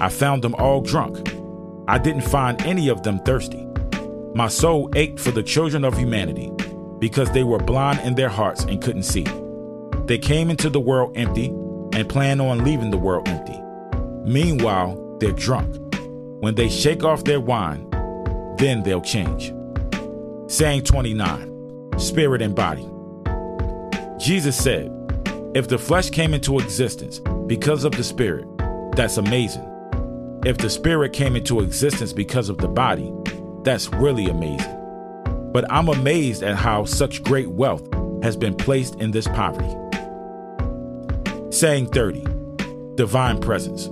I 0.00 0.08
found 0.08 0.42
them 0.42 0.54
all 0.54 0.80
drunk. 0.80 1.28
I 1.88 1.98
didn't 1.98 2.22
find 2.22 2.62
any 2.62 2.88
of 2.88 3.02
them 3.02 3.18
thirsty. 3.20 3.66
My 4.34 4.48
soul 4.48 4.88
ached 4.94 5.18
for 5.18 5.32
the 5.32 5.42
children 5.42 5.84
of 5.84 5.98
humanity 5.98 6.52
because 7.00 7.30
they 7.32 7.42
were 7.42 7.58
blind 7.58 8.00
in 8.00 8.14
their 8.14 8.28
hearts 8.28 8.64
and 8.64 8.80
couldn't 8.80 9.02
see. 9.02 9.26
They 10.10 10.18
came 10.18 10.50
into 10.50 10.68
the 10.68 10.80
world 10.80 11.16
empty 11.16 11.46
and 11.92 12.08
plan 12.08 12.40
on 12.40 12.64
leaving 12.64 12.90
the 12.90 12.96
world 12.96 13.28
empty. 13.28 13.56
Meanwhile, 14.28 15.18
they're 15.20 15.30
drunk. 15.30 15.72
When 16.40 16.56
they 16.56 16.68
shake 16.68 17.04
off 17.04 17.22
their 17.22 17.38
wine, 17.38 17.88
then 18.58 18.82
they'll 18.82 19.02
change. 19.02 19.54
Saying 20.48 20.82
29 20.82 21.92
Spirit 21.96 22.42
and 22.42 22.56
Body. 22.56 22.90
Jesus 24.18 24.56
said, 24.56 24.90
if 25.54 25.68
the 25.68 25.78
flesh 25.78 26.10
came 26.10 26.34
into 26.34 26.58
existence 26.58 27.20
because 27.46 27.84
of 27.84 27.92
the 27.92 28.02
spirit, 28.02 28.48
that's 28.96 29.16
amazing. 29.16 29.62
If 30.44 30.58
the 30.58 30.70
spirit 30.70 31.12
came 31.12 31.36
into 31.36 31.60
existence 31.60 32.12
because 32.12 32.48
of 32.48 32.58
the 32.58 32.66
body, 32.66 33.12
that's 33.62 33.88
really 33.92 34.26
amazing. 34.26 34.76
But 35.52 35.70
I'm 35.70 35.88
amazed 35.88 36.42
at 36.42 36.56
how 36.56 36.84
such 36.84 37.22
great 37.22 37.50
wealth 37.50 37.86
has 38.24 38.36
been 38.36 38.56
placed 38.56 38.96
in 38.96 39.12
this 39.12 39.28
poverty. 39.28 39.76
Saying 41.50 41.88
30, 41.88 42.24
Divine 42.94 43.40
Presence. 43.40 43.90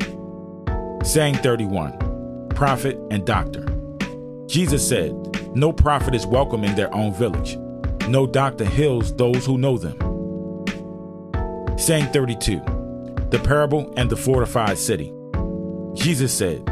Saying 1.02 1.34
31, 1.38 2.50
Prophet 2.50 2.96
and 3.10 3.26
Doctor. 3.26 3.66
Jesus 4.46 4.88
said, 4.88 5.12
No 5.56 5.72
prophet 5.72 6.14
is 6.14 6.24
welcome 6.24 6.62
in 6.62 6.76
their 6.76 6.94
own 6.94 7.12
village. 7.12 7.56
No 8.08 8.28
doctor 8.28 8.64
heals 8.64 9.12
those 9.16 9.44
who 9.44 9.58
know 9.58 9.76
them. 9.76 9.98
Saying 11.76 12.12
32 12.12 12.60
The 13.30 13.40
Parable 13.42 13.92
and 13.96 14.08
the 14.08 14.16
Fortified 14.16 14.78
City. 14.78 15.12
Jesus 15.94 16.32
said, 16.32 16.62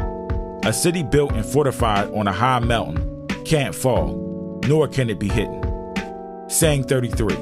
A 0.63 0.71
city 0.71 1.03
built 1.03 1.33
and 1.33 1.45
fortified 1.45 2.09
on 2.13 2.29
a 2.29 2.33
high 2.33 2.59
mountain 2.59 3.27
can't 3.43 3.75
fall, 3.75 4.61
nor 4.65 4.87
can 4.87 5.09
it 5.09 5.19
be 5.19 5.27
hidden. 5.27 5.61
Saying 6.49 6.85
33 6.85 7.35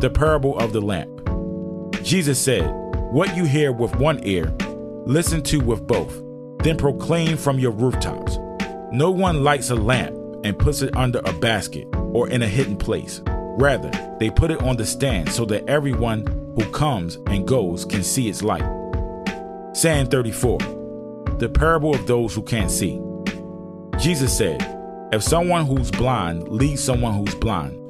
The 0.00 0.10
Parable 0.10 0.58
of 0.58 0.74
the 0.74 0.82
Lamp. 0.82 1.13
Jesus 2.04 2.38
said, 2.38 2.70
What 3.12 3.34
you 3.34 3.44
hear 3.44 3.72
with 3.72 3.96
one 3.96 4.20
ear, 4.24 4.54
listen 5.06 5.42
to 5.44 5.58
with 5.60 5.86
both, 5.86 6.22
then 6.58 6.76
proclaim 6.76 7.38
from 7.38 7.58
your 7.58 7.70
rooftops. 7.70 8.38
No 8.92 9.10
one 9.10 9.42
lights 9.42 9.70
a 9.70 9.74
lamp 9.74 10.14
and 10.44 10.58
puts 10.58 10.82
it 10.82 10.94
under 10.94 11.20
a 11.24 11.32
basket 11.32 11.88
or 12.12 12.28
in 12.28 12.42
a 12.42 12.46
hidden 12.46 12.76
place. 12.76 13.22
Rather, 13.26 13.90
they 14.20 14.28
put 14.28 14.50
it 14.50 14.60
on 14.62 14.76
the 14.76 14.84
stand 14.84 15.30
so 15.32 15.46
that 15.46 15.66
everyone 15.66 16.26
who 16.56 16.70
comes 16.72 17.16
and 17.26 17.48
goes 17.48 17.86
can 17.86 18.02
see 18.02 18.28
its 18.28 18.42
light. 18.42 18.68
Saying 19.72 20.08
34 20.08 20.58
The 21.38 21.48
parable 21.48 21.94
of 21.94 22.06
those 22.06 22.34
who 22.34 22.42
can't 22.42 22.70
see. 22.70 23.00
Jesus 23.98 24.36
said, 24.36 24.60
If 25.10 25.22
someone 25.22 25.64
who's 25.64 25.90
blind 25.90 26.48
leads 26.48 26.84
someone 26.84 27.14
who's 27.14 27.34
blind, 27.34 27.80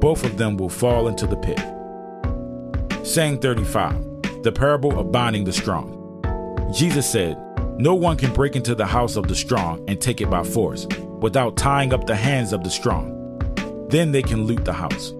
both 0.00 0.24
of 0.24 0.38
them 0.38 0.56
will 0.56 0.70
fall 0.70 1.06
into 1.06 1.26
the 1.26 1.36
pit. 1.36 1.60
Saying 3.08 3.38
35 3.38 4.42
The 4.42 4.52
parable 4.52 4.98
of 4.98 5.10
binding 5.10 5.44
the 5.44 5.52
strong. 5.54 5.94
Jesus 6.76 7.10
said, 7.10 7.38
No 7.80 7.94
one 7.94 8.18
can 8.18 8.34
break 8.34 8.54
into 8.54 8.74
the 8.74 8.84
house 8.84 9.16
of 9.16 9.28
the 9.28 9.34
strong 9.34 9.82
and 9.88 9.98
take 9.98 10.20
it 10.20 10.28
by 10.28 10.44
force 10.44 10.86
without 11.18 11.56
tying 11.56 11.94
up 11.94 12.06
the 12.06 12.14
hands 12.14 12.52
of 12.52 12.62
the 12.62 12.68
strong. 12.68 13.14
Then 13.88 14.12
they 14.12 14.20
can 14.20 14.44
loot 14.44 14.62
the 14.66 14.74
house. 14.74 15.14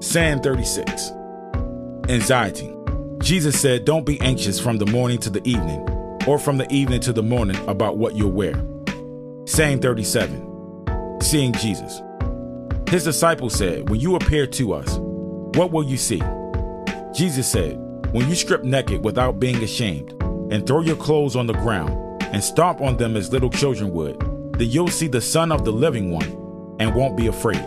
Saying 0.00 0.42
36 0.42 1.10
Anxiety. 2.08 2.72
Jesus 3.18 3.60
said, 3.60 3.84
Don't 3.84 4.06
be 4.06 4.20
anxious 4.20 4.60
from 4.60 4.78
the 4.78 4.86
morning 4.86 5.18
to 5.18 5.30
the 5.30 5.42
evening, 5.44 5.80
or 6.24 6.38
from 6.38 6.56
the 6.56 6.72
evening 6.72 7.00
to 7.00 7.12
the 7.12 7.22
morning 7.24 7.56
about 7.66 7.98
what 7.98 8.14
you'll 8.14 8.30
wear. 8.30 8.54
Saying 9.46 9.80
37. 9.80 11.18
Seeing 11.20 11.52
Jesus. 11.54 12.00
His 12.88 13.02
disciples 13.02 13.54
said, 13.54 13.88
When 13.88 13.98
you 13.98 14.14
appear 14.14 14.46
to 14.46 14.74
us, 14.74 15.00
what 15.54 15.72
will 15.72 15.84
you 15.84 15.96
see? 15.96 16.22
Jesus 17.14 17.50
said, 17.50 17.76
When 18.12 18.28
you 18.28 18.34
strip 18.34 18.64
naked 18.64 19.04
without 19.04 19.40
being 19.40 19.62
ashamed, 19.62 20.12
and 20.50 20.66
throw 20.66 20.80
your 20.80 20.96
clothes 20.96 21.36
on 21.36 21.46
the 21.46 21.52
ground, 21.52 22.22
and 22.22 22.42
stomp 22.42 22.80
on 22.80 22.96
them 22.96 23.16
as 23.16 23.32
little 23.32 23.50
children 23.50 23.92
would, 23.92 24.18
then 24.58 24.68
you'll 24.68 24.88
see 24.88 25.08
the 25.08 25.20
Son 25.20 25.52
of 25.52 25.64
the 25.64 25.72
Living 25.72 26.10
One 26.10 26.76
and 26.78 26.94
won't 26.94 27.16
be 27.16 27.26
afraid. 27.26 27.64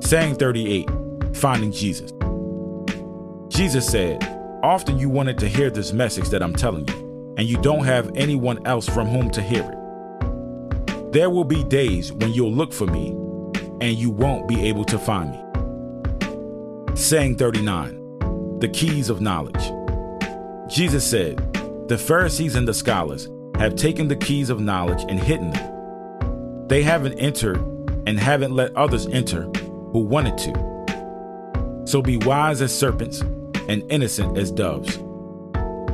Saying 0.00 0.36
38. 0.36 0.88
Finding 1.34 1.72
Jesus. 1.72 2.12
Jesus 3.48 3.86
said, 3.86 4.22
Often 4.62 4.98
you 4.98 5.08
wanted 5.08 5.38
to 5.38 5.48
hear 5.48 5.70
this 5.70 5.92
message 5.92 6.28
that 6.28 6.42
I'm 6.42 6.54
telling 6.54 6.86
you, 6.88 7.34
and 7.36 7.48
you 7.48 7.56
don't 7.58 7.84
have 7.84 8.10
anyone 8.14 8.64
else 8.66 8.88
from 8.88 9.08
whom 9.08 9.30
to 9.30 9.42
hear 9.42 9.62
it. 9.62 11.12
There 11.12 11.30
will 11.30 11.44
be 11.44 11.64
days 11.64 12.12
when 12.12 12.32
you'll 12.32 12.52
look 12.52 12.72
for 12.72 12.86
me, 12.86 13.08
and 13.80 13.96
you 13.96 14.10
won't 14.10 14.48
be 14.48 14.68
able 14.68 14.84
to 14.86 14.98
find 14.98 15.32
me. 15.32 15.51
Saying 16.94 17.36
39 17.36 18.58
The 18.58 18.68
Keys 18.68 19.08
of 19.08 19.22
Knowledge. 19.22 19.72
Jesus 20.70 21.08
said, 21.08 21.38
The 21.88 21.96
Pharisees 21.96 22.54
and 22.54 22.68
the 22.68 22.74
scholars 22.74 23.30
have 23.56 23.76
taken 23.76 24.08
the 24.08 24.16
keys 24.16 24.50
of 24.50 24.60
knowledge 24.60 25.02
and 25.08 25.18
hidden 25.18 25.52
them. 25.52 26.68
They 26.68 26.82
haven't 26.82 27.18
entered 27.18 27.56
and 28.06 28.20
haven't 28.20 28.52
let 28.52 28.76
others 28.76 29.06
enter 29.06 29.44
who 29.92 30.00
wanted 30.00 30.36
to. 30.38 31.82
So 31.86 32.02
be 32.02 32.18
wise 32.18 32.60
as 32.60 32.78
serpents 32.78 33.22
and 33.68 33.90
innocent 33.90 34.36
as 34.36 34.50
doves. 34.50 34.98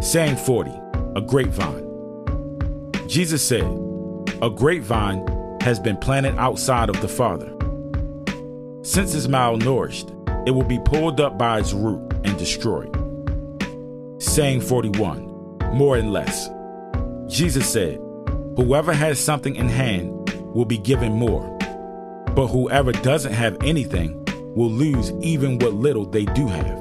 Saying 0.00 0.36
40, 0.36 0.72
a 1.14 1.20
grapevine. 1.20 1.86
Jesus 3.06 3.46
said, 3.46 3.64
A 4.42 4.50
grapevine 4.50 5.58
has 5.60 5.78
been 5.78 5.96
planted 5.96 6.36
outside 6.38 6.88
of 6.88 7.00
the 7.00 7.08
Father. 7.08 7.54
Since 8.82 9.14
it's 9.14 9.28
malnourished, 9.28 10.17
it 10.48 10.52
will 10.52 10.64
be 10.64 10.78
pulled 10.78 11.20
up 11.20 11.36
by 11.36 11.58
its 11.60 11.74
root 11.74 12.00
and 12.24 12.38
destroyed. 12.38 12.90
Saying 14.18 14.62
41, 14.62 15.58
more 15.74 15.98
and 15.98 16.10
less. 16.10 16.48
Jesus 17.26 17.70
said, 17.70 18.00
Whoever 18.56 18.94
has 18.94 19.20
something 19.20 19.56
in 19.56 19.68
hand 19.68 20.32
will 20.54 20.64
be 20.64 20.78
given 20.78 21.12
more, 21.12 21.46
But 22.34 22.46
whoever 22.46 22.92
doesn't 22.92 23.32
have 23.32 23.56
anything 23.64 24.24
will 24.54 24.70
lose 24.70 25.12
even 25.20 25.58
what 25.58 25.74
little 25.74 26.06
they 26.06 26.24
do 26.24 26.46
have. 26.46 26.78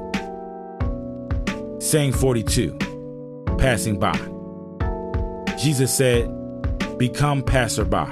Saying 1.82 2.12
42, 2.12 2.78
passing 3.58 3.98
by. 3.98 4.16
Jesus 5.58 5.94
said, 5.94 6.28
Become 6.96 7.42
passerby. 7.42 8.06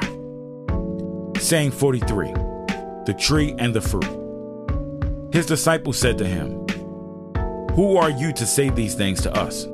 Saying 1.39 1.71
43, 1.71 2.33
the 3.07 3.17
tree 3.19 3.55
and 3.59 3.73
the 3.73 3.81
fruit. 3.81 4.16
His 5.37 5.45
disciples 5.45 5.99
said 5.99 6.17
to 6.17 6.27
him, 6.27 6.67
Who 7.73 7.99
are 7.99 8.09
you 8.09 8.33
to 8.33 8.47
say 8.47 8.71
these 8.71 8.95
things 8.95 9.21
to 9.21 9.35
us? 9.35 9.67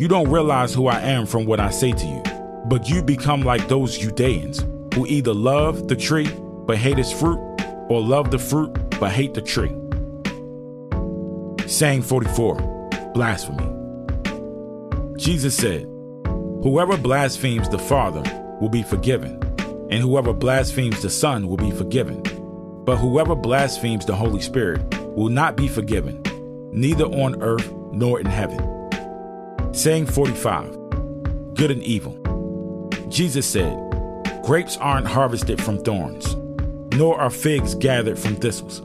You 0.00 0.08
don't 0.08 0.28
realize 0.28 0.74
who 0.74 0.88
I 0.88 0.98
am 0.98 1.26
from 1.26 1.46
what 1.46 1.60
I 1.60 1.70
say 1.70 1.92
to 1.92 2.04
you, 2.04 2.22
but 2.66 2.88
you 2.88 3.04
become 3.04 3.42
like 3.42 3.68
those 3.68 3.96
Judeans 3.96 4.66
who 4.94 5.06
either 5.06 5.32
love 5.32 5.86
the 5.86 5.94
tree 5.94 6.28
but 6.66 6.76
hate 6.76 6.98
its 6.98 7.12
fruit, 7.12 7.38
or 7.88 8.02
love 8.02 8.32
the 8.32 8.38
fruit 8.40 8.72
but 8.98 9.12
hate 9.12 9.32
the 9.32 9.42
tree. 9.42 9.70
Saying 11.68 12.02
44, 12.02 13.10
blasphemy. 13.14 13.70
Jesus 15.16 15.56
said, 15.56 15.84
Whoever 16.64 16.96
blasphemes 16.96 17.68
the 17.68 17.78
Father 17.78 18.24
will 18.60 18.70
be 18.70 18.82
forgiven, 18.82 19.40
and 19.88 20.02
whoever 20.02 20.32
blasphemes 20.32 21.00
the 21.00 21.10
Son 21.10 21.46
will 21.46 21.58
be 21.58 21.70
forgiven. 21.70 22.24
But 22.86 22.98
whoever 22.98 23.34
blasphemes 23.34 24.06
the 24.06 24.14
Holy 24.14 24.40
Spirit 24.40 24.80
will 25.16 25.28
not 25.28 25.56
be 25.56 25.66
forgiven, 25.66 26.22
neither 26.72 27.04
on 27.04 27.42
earth 27.42 27.68
nor 27.90 28.20
in 28.20 28.26
heaven. 28.26 28.60
Saying 29.74 30.06
45, 30.06 31.54
good 31.54 31.72
and 31.72 31.82
evil. 31.82 32.16
Jesus 33.08 33.44
said, 33.44 33.76
Grapes 34.44 34.76
aren't 34.76 35.08
harvested 35.08 35.60
from 35.60 35.82
thorns, 35.82 36.36
nor 36.94 37.20
are 37.20 37.28
figs 37.28 37.74
gathered 37.74 38.20
from 38.20 38.36
thistles, 38.36 38.82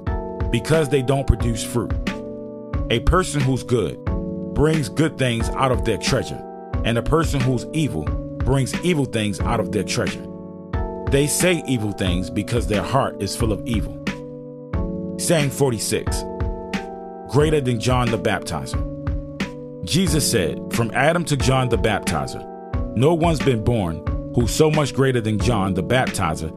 because 0.50 0.90
they 0.90 1.04
don't 1.04 1.28
produce 1.28 1.64
fruit. 1.64 1.94
A 2.90 3.02
person 3.02 3.40
who's 3.40 3.62
good 3.62 4.04
brings 4.56 4.90
good 4.90 5.20
things 5.20 5.48
out 5.50 5.72
of 5.72 5.86
their 5.86 6.00
treasure, 6.00 6.42
and 6.84 6.98
a 6.98 7.04
person 7.04 7.40
who's 7.40 7.68
evil 7.72 8.06
brings 8.06 8.74
evil 8.84 9.06
things 9.06 9.40
out 9.42 9.60
of 9.60 9.72
their 9.72 9.84
treasure. 9.84 10.26
They 11.12 11.28
say 11.28 11.62
evil 11.68 11.92
things 11.92 12.30
because 12.30 12.68
their 12.68 12.82
heart 12.82 13.22
is 13.22 13.36
full 13.36 13.52
of 13.52 13.68
evil. 13.68 14.02
Saying 15.20 15.50
46 15.50 16.24
Greater 17.28 17.60
than 17.60 17.82
John 17.82 18.10
the 18.10 18.18
Baptizer. 18.18 18.80
Jesus 19.84 20.30
said, 20.32 20.58
From 20.72 20.90
Adam 20.94 21.26
to 21.26 21.36
John 21.36 21.68
the 21.68 21.78
Baptizer, 21.78 22.48
no 22.96 23.14
one's 23.14 23.42
been 23.42 23.62
born 23.62 23.98
who's 24.34 24.52
so 24.52 24.72
much 24.72 24.94
greater 24.94 25.20
than 25.20 25.38
John 25.38 25.74
the 25.74 25.84
Baptizer 25.84 26.50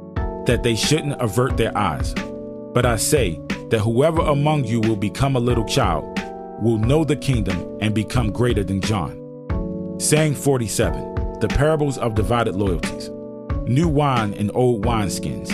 that 0.47 0.63
they 0.63 0.77
shouldn't 0.77 1.21
avert 1.21 1.57
their 1.57 1.77
eyes. 1.77 2.15
But 2.15 2.87
I 2.87 2.95
say 2.95 3.41
that 3.71 3.81
whoever 3.81 4.21
among 4.21 4.67
you 4.67 4.81
will 4.81 4.95
become 4.95 5.35
a 5.35 5.41
little 5.41 5.65
child 5.65 6.05
will 6.63 6.79
know 6.79 7.03
the 7.03 7.17
kingdom 7.17 7.77
and 7.81 7.93
become 7.93 8.31
greater 8.31 8.63
than 8.63 8.81
John. 8.81 9.19
Saying 9.99 10.37
47 10.37 11.41
The 11.41 11.49
parables 11.49 11.99
of 11.99 12.15
divided 12.15 12.55
loyalties 12.55 13.11
new 13.67 13.89
wine 13.89 14.35
in 14.35 14.51
old 14.51 14.85
wineskins, 14.85 15.53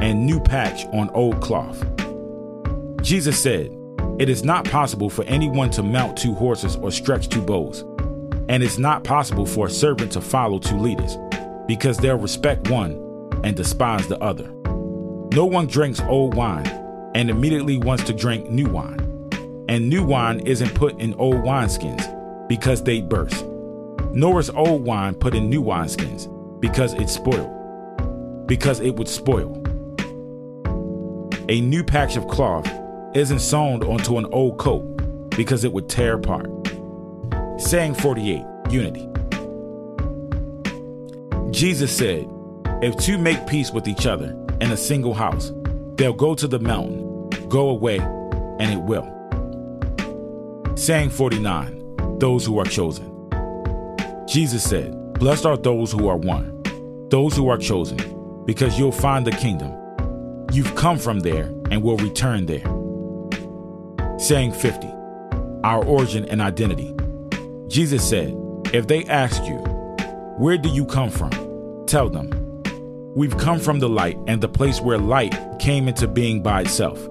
and 0.00 0.26
new 0.26 0.40
patch 0.40 0.84
on 0.86 1.08
old 1.10 1.40
cloth. 1.40 1.84
Jesus 3.02 3.40
said, 3.40 3.76
It 4.18 4.28
is 4.28 4.44
not 4.44 4.64
possible 4.64 5.08
for 5.08 5.24
anyone 5.24 5.70
to 5.70 5.82
mount 5.82 6.18
two 6.18 6.34
horses 6.34 6.76
or 6.76 6.90
stretch 6.90 7.28
two 7.28 7.40
bows, 7.40 7.82
and 8.48 8.62
it's 8.62 8.78
not 8.78 9.04
possible 9.04 9.46
for 9.46 9.66
a 9.66 9.70
servant 9.70 10.12
to 10.12 10.20
follow 10.20 10.58
two 10.58 10.76
leaders, 10.76 11.16
because 11.66 11.98
they'll 11.98 12.18
respect 12.18 12.68
one 12.68 13.30
and 13.44 13.56
despise 13.56 14.08
the 14.08 14.20
other. 14.20 14.50
No 15.32 15.44
one 15.44 15.66
drinks 15.66 16.00
old 16.00 16.34
wine 16.34 16.66
and 17.14 17.30
immediately 17.30 17.78
wants 17.78 18.04
to 18.04 18.12
drink 18.12 18.50
new 18.50 18.68
wine. 18.68 19.00
And 19.68 19.88
new 19.88 20.04
wine 20.04 20.40
isn't 20.40 20.74
put 20.74 20.98
in 21.00 21.14
old 21.14 21.36
wineskins 21.36 22.48
because 22.48 22.82
they 22.82 23.00
burst. 23.00 23.44
Nor 24.12 24.40
is 24.40 24.50
old 24.50 24.84
wine 24.84 25.14
put 25.14 25.34
in 25.34 25.50
new 25.50 25.62
wineskins 25.62 26.32
because 26.60 26.94
it's 26.94 27.12
spoiled, 27.12 28.46
because 28.46 28.80
it 28.80 28.96
would 28.96 29.08
spoil. 29.08 29.62
A 31.48 31.60
new 31.60 31.84
patch 31.84 32.16
of 32.16 32.26
cloth 32.28 32.68
isn't 33.14 33.38
sewn 33.38 33.82
onto 33.82 34.18
an 34.18 34.26
old 34.32 34.58
coat 34.58 34.82
because 35.30 35.64
it 35.64 35.72
would 35.72 35.88
tear 35.88 36.14
apart. 36.14 36.50
Saying 37.58 37.94
48, 37.94 38.44
Unity. 38.70 39.08
Jesus 41.50 41.96
said, 41.96 42.28
If 42.82 42.96
two 42.96 43.16
make 43.16 43.46
peace 43.46 43.70
with 43.70 43.86
each 43.88 44.06
other 44.06 44.36
in 44.60 44.72
a 44.72 44.76
single 44.76 45.14
house, 45.14 45.52
they'll 45.94 46.12
go 46.12 46.34
to 46.34 46.46
the 46.46 46.58
mountain, 46.58 47.30
go 47.48 47.70
away, 47.70 47.98
and 47.98 48.72
it 48.72 48.82
will. 48.82 49.12
Saying 50.76 51.10
49, 51.10 52.18
Those 52.18 52.44
who 52.44 52.58
are 52.58 52.64
chosen. 52.64 53.12
Jesus 54.26 54.62
said, 54.62 54.94
Blessed 55.18 55.46
are 55.46 55.56
those 55.56 55.92
who 55.92 56.08
are 56.08 56.16
one, 56.18 56.62
those 57.08 57.34
who 57.34 57.48
are 57.48 57.56
chosen, 57.56 57.96
because 58.44 58.78
you'll 58.78 58.92
find 58.92 59.26
the 59.26 59.30
kingdom. 59.32 59.72
You've 60.52 60.74
come 60.74 60.98
from 60.98 61.20
there 61.20 61.44
and 61.70 61.82
will 61.82 61.96
return 61.96 62.44
there. 62.44 62.64
Saying 64.18 64.52
50, 64.52 64.86
our 65.64 65.82
origin 65.82 66.26
and 66.26 66.42
identity. 66.42 66.94
Jesus 67.66 68.06
said, 68.06 68.34
If 68.74 68.88
they 68.88 69.04
ask 69.06 69.42
you, 69.44 69.56
Where 70.36 70.58
do 70.58 70.68
you 70.68 70.84
come 70.84 71.08
from? 71.08 71.30
Tell 71.86 72.10
them, 72.10 72.30
We've 73.14 73.38
come 73.38 73.58
from 73.58 73.78
the 73.78 73.88
light 73.88 74.18
and 74.26 74.42
the 74.42 74.48
place 74.48 74.82
where 74.82 74.98
light 74.98 75.34
came 75.58 75.88
into 75.88 76.06
being 76.06 76.42
by 76.42 76.60
itself 76.60 77.02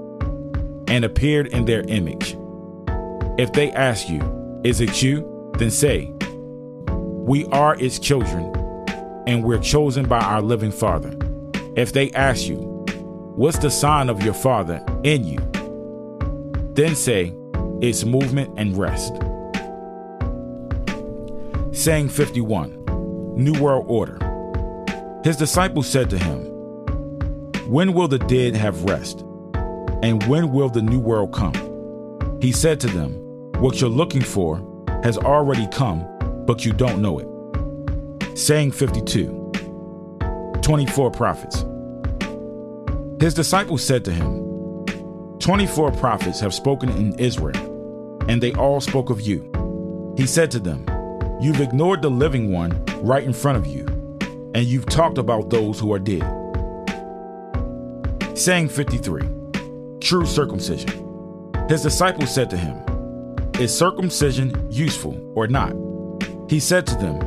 and 0.88 1.04
appeared 1.04 1.48
in 1.48 1.66
their 1.66 1.82
image. 1.88 2.38
If 3.40 3.52
they 3.54 3.72
ask 3.72 4.08
you, 4.08 4.22
Is 4.64 4.80
it 4.80 5.02
you? 5.02 5.32
Then 5.58 5.72
say, 5.72 6.14
we 7.26 7.44
are 7.48 7.76
its 7.80 7.98
children, 7.98 8.54
and 9.26 9.44
we're 9.44 9.58
chosen 9.58 10.08
by 10.08 10.20
our 10.20 10.44
living 10.44 10.72
Father. 10.72 11.12
If 11.76 11.92
they 11.92 12.12
ask 12.12 12.48
you, 12.48 12.74
What's 13.36 13.58
the 13.58 13.72
sign 13.72 14.10
of 14.10 14.22
your 14.22 14.36
Father 14.36 14.86
in 15.04 15.24
you? 15.24 15.40
Then 16.76 16.96
say, 16.96 17.36
It's 17.82 18.06
movement 18.06 18.54
and 18.58 18.78
rest. 18.78 19.16
Saying 21.76 22.10
51, 22.10 22.86
New 23.36 23.60
World 23.60 23.86
Order. 23.90 24.20
His 25.24 25.36
disciples 25.36 25.90
said 25.90 26.12
to 26.12 26.20
him, 26.20 26.46
When 27.68 27.94
will 27.94 28.08
the 28.08 28.20
dead 28.20 28.56
have 28.56 28.84
rest? 28.84 29.22
And 30.04 30.24
when 30.28 30.52
will 30.52 30.70
the 30.70 30.84
new 30.84 31.00
world 31.00 31.34
come? 31.34 32.38
He 32.40 32.52
said 32.52 32.80
to 32.82 32.88
them, 32.88 33.14
What 33.60 33.82
you're 33.82 33.90
looking 33.90 34.22
for 34.22 34.62
has 35.04 35.18
already 35.18 35.68
come 35.70 36.08
but 36.46 36.66
you 36.66 36.74
don't 36.74 37.02
know 37.02 37.20
it. 37.20 38.38
Saying 38.38 38.72
52 38.72 39.52
24 40.62 41.12
prophets. 41.12 41.64
His 43.22 43.34
disciples 43.34 43.84
said 43.84 44.04
to 44.06 44.12
him, 44.12 44.46
24 45.40 45.92
prophets 45.92 46.40
have 46.40 46.54
spoken 46.54 46.90
in 46.90 47.14
Israel, 47.20 47.56
and 48.28 48.42
they 48.42 48.52
all 48.54 48.82
spoke 48.82 49.12
of 49.12 49.22
you. 49.22 49.52
He 50.18 50.26
said 50.26 50.50
to 50.52 50.60
them, 50.60 50.86
You've 51.40 51.62
ignored 51.62 52.02
the 52.02 52.10
living 52.10 52.52
one 52.52 52.84
right 53.02 53.24
in 53.24 53.32
front 53.32 53.58
of 53.58 53.68
you, 53.68 53.86
and 54.56 54.66
you've 54.66 54.88
talked 54.88 55.20
about 55.20 55.50
those 55.52 55.80
who 55.80 55.94
are 55.94 56.00
dead. 56.00 56.24
Saying 58.36 58.70
53 58.70 59.22
True 60.02 60.26
circumcision. 60.26 61.54
His 61.70 61.84
disciples 61.84 62.34
said 62.34 62.50
to 62.50 62.58
him, 62.58 62.82
Is 63.60 63.78
circumcision 63.78 64.68
useful 64.72 65.16
or 65.36 65.48
not? 65.48 65.85
He 66.48 66.60
said 66.60 66.86
to 66.88 66.96
them, 66.96 67.20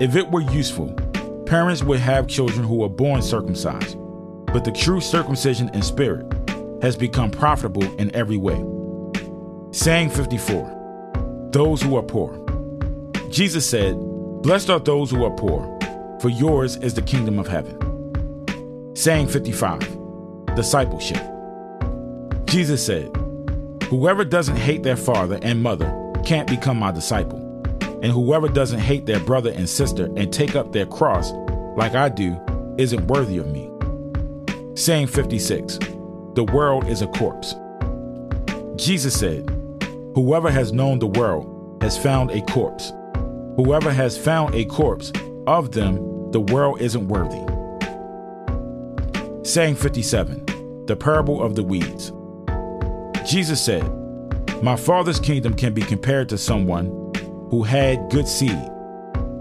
If 0.00 0.16
it 0.16 0.30
were 0.30 0.40
useful, 0.40 0.92
parents 1.46 1.82
would 1.82 2.00
have 2.00 2.26
children 2.26 2.66
who 2.66 2.76
were 2.76 2.88
born 2.88 3.20
circumcised, 3.20 3.98
but 4.46 4.64
the 4.64 4.72
true 4.72 5.00
circumcision 5.00 5.68
in 5.74 5.82
spirit 5.82 6.26
has 6.80 6.96
become 6.96 7.30
profitable 7.30 7.84
in 8.00 8.14
every 8.14 8.38
way. 8.38 8.64
Saying 9.72 10.10
54 10.10 11.50
Those 11.52 11.82
who 11.82 11.96
are 11.96 12.02
poor. 12.02 12.38
Jesus 13.30 13.68
said, 13.68 13.94
Blessed 14.42 14.70
are 14.70 14.80
those 14.80 15.10
who 15.10 15.24
are 15.24 15.36
poor, 15.36 15.78
for 16.20 16.30
yours 16.30 16.76
is 16.76 16.94
the 16.94 17.02
kingdom 17.02 17.38
of 17.38 17.46
heaven. 17.46 17.78
Saying 18.96 19.28
55 19.28 19.98
Discipleship. 20.56 21.22
Jesus 22.46 22.84
said, 22.84 23.10
Whoever 23.90 24.24
doesn't 24.24 24.56
hate 24.56 24.82
their 24.82 24.96
father 24.96 25.38
and 25.42 25.62
mother 25.62 25.90
can't 26.24 26.48
become 26.48 26.78
my 26.78 26.90
disciple. 26.90 27.41
And 28.02 28.10
whoever 28.10 28.48
doesn't 28.48 28.80
hate 28.80 29.06
their 29.06 29.20
brother 29.20 29.52
and 29.52 29.68
sister 29.68 30.06
and 30.16 30.32
take 30.32 30.56
up 30.56 30.72
their 30.72 30.86
cross 30.86 31.30
like 31.76 31.94
I 31.94 32.08
do 32.08 32.36
isn't 32.76 33.06
worthy 33.06 33.38
of 33.38 33.46
me. 33.46 33.70
Saying 34.74 35.06
56 35.06 35.78
The 36.34 36.44
world 36.52 36.88
is 36.88 37.00
a 37.00 37.06
corpse. 37.06 37.54
Jesus 38.76 39.18
said, 39.18 39.48
Whoever 40.14 40.50
has 40.50 40.72
known 40.72 40.98
the 40.98 41.06
world 41.06 41.78
has 41.80 41.96
found 41.96 42.32
a 42.32 42.42
corpse. 42.42 42.92
Whoever 43.56 43.92
has 43.92 44.18
found 44.18 44.54
a 44.54 44.64
corpse, 44.64 45.12
of 45.46 45.72
them 45.72 46.30
the 46.32 46.40
world 46.40 46.80
isn't 46.80 47.08
worthy. 47.08 47.40
Saying 49.48 49.76
57, 49.76 50.86
the 50.86 50.96
parable 50.96 51.42
of 51.42 51.54
the 51.54 51.62
weeds. 51.62 52.12
Jesus 53.30 53.64
said, 53.64 53.84
My 54.62 54.74
Father's 54.74 55.20
kingdom 55.20 55.54
can 55.54 55.72
be 55.72 55.82
compared 55.82 56.28
to 56.30 56.38
someone 56.38 57.01
who 57.52 57.62
had 57.62 58.10
good 58.10 58.26
seed. 58.26 58.58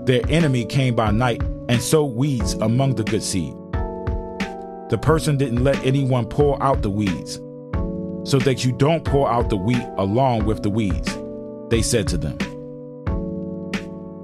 Their 0.04 0.22
enemy 0.28 0.66
came 0.66 0.96
by 0.96 1.12
night 1.12 1.42
and 1.70 1.82
sowed 1.82 2.14
weeds 2.14 2.56
among 2.56 2.96
the 2.96 3.06
good 3.06 3.24
seed. 3.24 3.54
The 4.90 5.00
person 5.02 5.38
didn't 5.38 5.64
let 5.64 5.82
anyone 5.86 6.26
pull 6.26 6.62
out 6.62 6.82
the 6.82 6.90
weeds, 6.90 7.36
so 8.30 8.38
that 8.40 8.66
you 8.66 8.74
don't 8.74 9.06
pour 9.06 9.32
out 9.32 9.50
the 9.50 9.56
wheat 9.56 9.88
along 9.98 10.44
with 10.44 10.62
the 10.62 10.70
weeds, 10.70 11.18
they 11.70 11.82
said 11.82 12.10
to 12.10 12.18
them. 12.18 12.38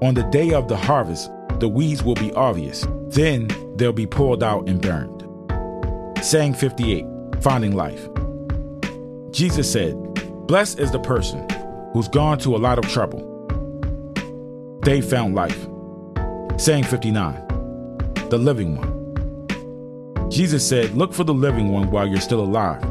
On 0.02 0.15
the 0.15 0.28
day 0.34 0.52
of 0.52 0.67
the 0.67 0.76
harvest, 0.76 1.32
the 1.62 1.69
weeds 1.69 2.04
will 2.04 2.15
be 2.15 2.34
obvious. 2.34 2.86
Then 3.08 3.47
they'll 3.78 3.93
be 3.93 4.06
pulled 4.06 4.43
out 4.43 4.67
and 4.67 4.82
burned. 4.82 5.23
Saying 6.21 6.56
58, 6.56 7.06
Finding 7.39 7.73
Life. 7.73 8.06
Jesus 9.32 9.71
said, 9.71 9.95
Blessed 10.45 10.78
is 10.78 10.91
the 10.91 11.00
person 11.00 11.47
who's 11.93 12.10
gone 12.10 12.38
to 12.39 12.54
a 12.54 12.60
lot 12.60 12.80
of 12.80 12.91
trouble. 12.91 13.37
They 14.88 15.02
found 15.02 15.36
life. 15.36 15.67
Saying 16.56 16.86
59, 16.86 17.45
The 18.30 18.38
Living 18.38 18.78
One. 18.78 20.32
Jesus 20.32 20.65
said, 20.65 20.93
Look 20.93 21.13
for 21.13 21.26
the 21.26 21.34
living 21.34 21.73
one 21.73 21.91
while 21.91 22.08
you're 22.08 22.21
still 22.21 22.39
alive. 22.39 22.82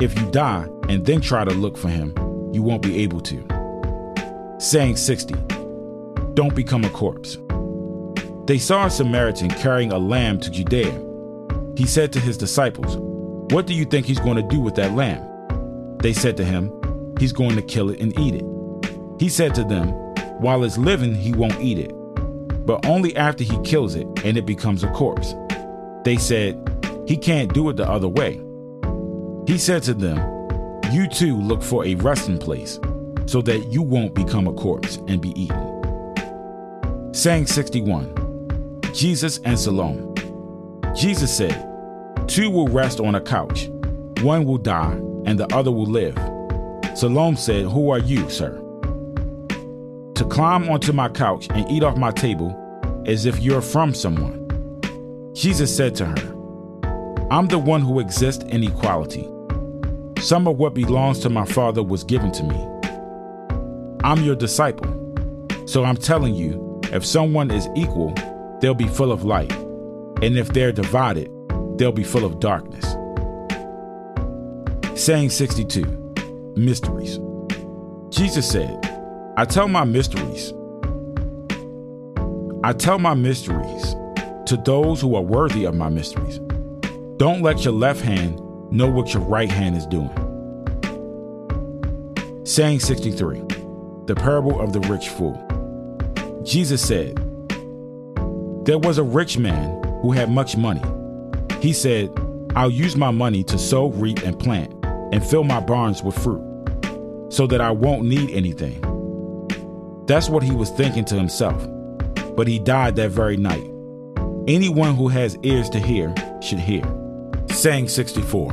If 0.00 0.18
you 0.18 0.28
die 0.32 0.66
and 0.88 1.06
then 1.06 1.20
try 1.20 1.44
to 1.44 1.52
look 1.52 1.78
for 1.78 1.88
him, 1.88 2.12
you 2.52 2.60
won't 2.60 2.82
be 2.82 2.98
able 3.04 3.20
to. 3.20 4.56
Saying 4.58 4.96
60, 4.96 5.34
Don't 6.34 6.56
become 6.56 6.82
a 6.82 6.90
corpse. 6.90 7.38
They 8.46 8.58
saw 8.58 8.86
a 8.86 8.90
Samaritan 8.90 9.50
carrying 9.50 9.92
a 9.92 9.98
lamb 9.98 10.40
to 10.40 10.50
Judea. 10.50 11.00
He 11.76 11.86
said 11.86 12.12
to 12.14 12.18
his 12.18 12.36
disciples, 12.36 12.96
What 13.54 13.68
do 13.68 13.74
you 13.74 13.84
think 13.84 14.06
he's 14.06 14.18
going 14.18 14.38
to 14.38 14.48
do 14.48 14.58
with 14.58 14.74
that 14.74 14.96
lamb? 14.96 15.24
They 15.98 16.14
said 16.14 16.36
to 16.38 16.44
him, 16.44 16.72
He's 17.20 17.32
going 17.32 17.54
to 17.54 17.62
kill 17.62 17.90
it 17.90 18.00
and 18.00 18.18
eat 18.18 18.34
it. 18.34 18.44
He 19.20 19.28
said 19.28 19.54
to 19.54 19.62
them, 19.62 20.03
While 20.44 20.62
it's 20.64 20.76
living, 20.76 21.14
he 21.14 21.32
won't 21.32 21.58
eat 21.58 21.78
it, 21.78 21.90
but 22.66 22.84
only 22.84 23.16
after 23.16 23.42
he 23.42 23.58
kills 23.62 23.94
it 23.94 24.06
and 24.26 24.36
it 24.36 24.44
becomes 24.44 24.84
a 24.84 24.90
corpse. 24.90 25.34
They 26.04 26.18
said, 26.18 26.60
He 27.08 27.16
can't 27.16 27.54
do 27.54 27.70
it 27.70 27.76
the 27.76 27.88
other 27.88 28.08
way. 28.08 28.42
He 29.46 29.56
said 29.56 29.82
to 29.84 29.94
them, 29.94 30.18
You 30.92 31.08
too 31.08 31.40
look 31.40 31.62
for 31.62 31.86
a 31.86 31.94
resting 31.94 32.36
place, 32.36 32.78
so 33.24 33.40
that 33.40 33.68
you 33.70 33.80
won't 33.80 34.12
become 34.12 34.46
a 34.46 34.52
corpse 34.52 34.96
and 35.08 35.18
be 35.18 35.30
eaten. 35.30 37.14
Saying 37.14 37.46
61 37.46 38.82
Jesus 38.92 39.38
and 39.46 39.58
Salome. 39.58 40.12
Jesus 40.94 41.34
said, 41.34 41.56
Two 42.28 42.50
will 42.50 42.68
rest 42.68 43.00
on 43.00 43.14
a 43.14 43.20
couch, 43.22 43.68
one 44.20 44.44
will 44.44 44.58
die, 44.58 44.92
and 45.24 45.40
the 45.40 45.50
other 45.56 45.70
will 45.70 45.86
live. 45.86 46.16
Salome 46.94 47.36
said, 47.36 47.64
Who 47.64 47.88
are 47.88 47.98
you, 47.98 48.28
sir? 48.28 48.60
To 50.16 50.24
climb 50.24 50.68
onto 50.68 50.92
my 50.92 51.08
couch 51.08 51.48
and 51.50 51.68
eat 51.70 51.82
off 51.82 51.96
my 51.96 52.12
table 52.12 52.54
as 53.06 53.26
if 53.26 53.40
you're 53.40 53.60
from 53.60 53.92
someone. 53.92 54.40
Jesus 55.34 55.76
said 55.76 55.96
to 55.96 56.06
her, 56.06 56.34
I'm 57.30 57.48
the 57.48 57.58
one 57.58 57.80
who 57.80 57.98
exists 57.98 58.44
in 58.44 58.62
equality. 58.62 59.28
Some 60.20 60.46
of 60.46 60.58
what 60.58 60.72
belongs 60.72 61.18
to 61.20 61.30
my 61.30 61.44
Father 61.44 61.82
was 61.82 62.04
given 62.04 62.30
to 62.32 62.44
me. 62.44 64.00
I'm 64.04 64.22
your 64.22 64.36
disciple. 64.36 64.88
So 65.66 65.84
I'm 65.84 65.96
telling 65.96 66.34
you, 66.34 66.80
if 66.92 67.04
someone 67.04 67.50
is 67.50 67.68
equal, 67.74 68.14
they'll 68.60 68.74
be 68.74 68.86
full 68.86 69.10
of 69.10 69.24
light. 69.24 69.52
And 70.22 70.38
if 70.38 70.52
they're 70.52 70.72
divided, 70.72 71.28
they'll 71.76 71.90
be 71.90 72.04
full 72.04 72.24
of 72.24 72.38
darkness. 72.38 72.84
Saying 74.94 75.30
62 75.30 75.84
Mysteries. 76.56 77.18
Jesus 78.10 78.48
said, 78.48 78.93
I 79.36 79.44
tell 79.44 79.66
my 79.66 79.82
mysteries. 79.82 80.52
I 82.62 82.72
tell 82.72 83.00
my 83.00 83.14
mysteries 83.14 83.96
to 84.46 84.56
those 84.64 85.00
who 85.00 85.16
are 85.16 85.22
worthy 85.22 85.64
of 85.64 85.74
my 85.74 85.88
mysteries. 85.88 86.38
Don't 87.16 87.42
let 87.42 87.64
your 87.64 87.74
left 87.74 88.00
hand 88.00 88.40
know 88.70 88.88
what 88.88 89.12
your 89.12 89.24
right 89.24 89.50
hand 89.50 89.76
is 89.76 89.86
doing. 89.86 90.10
Saying 92.44 92.78
63 92.78 93.40
The 94.06 94.14
parable 94.14 94.60
of 94.60 94.72
the 94.72 94.80
rich 94.80 95.08
fool. 95.08 95.40
Jesus 96.44 96.86
said, 96.86 97.16
there 98.64 98.78
was 98.78 98.98
a 98.98 99.02
rich 99.02 99.36
man 99.36 99.82
who 100.00 100.12
had 100.12 100.30
much 100.30 100.56
money. 100.56 100.82
He 101.60 101.72
said, 101.72 102.08
I'll 102.54 102.70
use 102.70 102.96
my 102.96 103.10
money 103.10 103.42
to 103.44 103.58
sow, 103.58 103.88
reap, 103.88 104.22
and 104.22 104.38
plant, 104.38 104.72
and 105.12 105.26
fill 105.26 105.42
my 105.42 105.58
barns 105.58 106.04
with 106.04 106.16
fruit, 106.16 106.40
so 107.30 107.48
that 107.48 107.60
I 107.60 107.72
won't 107.72 108.04
need 108.04 108.30
anything. 108.30 108.93
That's 110.06 110.28
what 110.28 110.42
he 110.42 110.52
was 110.52 110.70
thinking 110.70 111.04
to 111.06 111.14
himself, 111.14 111.66
but 112.36 112.46
he 112.46 112.58
died 112.58 112.96
that 112.96 113.10
very 113.10 113.36
night. 113.36 113.64
Anyone 114.46 114.94
who 114.94 115.08
has 115.08 115.38
ears 115.42 115.70
to 115.70 115.78
hear 115.78 116.14
should 116.42 116.58
hear. 116.58 116.84
Saying 117.48 117.88
64, 117.88 118.52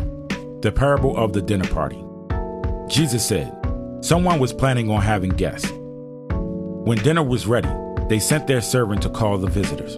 the 0.61 0.71
parable 0.71 1.17
of 1.17 1.33
the 1.33 1.41
dinner 1.41 1.67
party. 1.67 2.01
Jesus 2.87 3.25
said, 3.25 3.53
Someone 4.01 4.39
was 4.39 4.53
planning 4.53 4.89
on 4.89 5.01
having 5.01 5.31
guests. 5.31 5.69
When 5.69 6.97
dinner 6.99 7.23
was 7.23 7.45
ready, 7.45 7.69
they 8.07 8.19
sent 8.19 8.47
their 8.47 8.61
servant 8.61 9.01
to 9.03 9.09
call 9.09 9.37
the 9.37 9.47
visitors. 9.47 9.97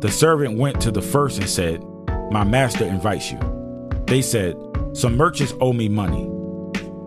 The 0.00 0.10
servant 0.10 0.58
went 0.58 0.80
to 0.82 0.90
the 0.90 1.02
first 1.02 1.38
and 1.38 1.48
said, 1.48 1.84
My 2.30 2.44
master 2.44 2.84
invites 2.84 3.30
you. 3.30 3.38
They 4.06 4.22
said, 4.22 4.56
Some 4.92 5.16
merchants 5.16 5.54
owe 5.60 5.72
me 5.72 5.88
money. 5.88 6.30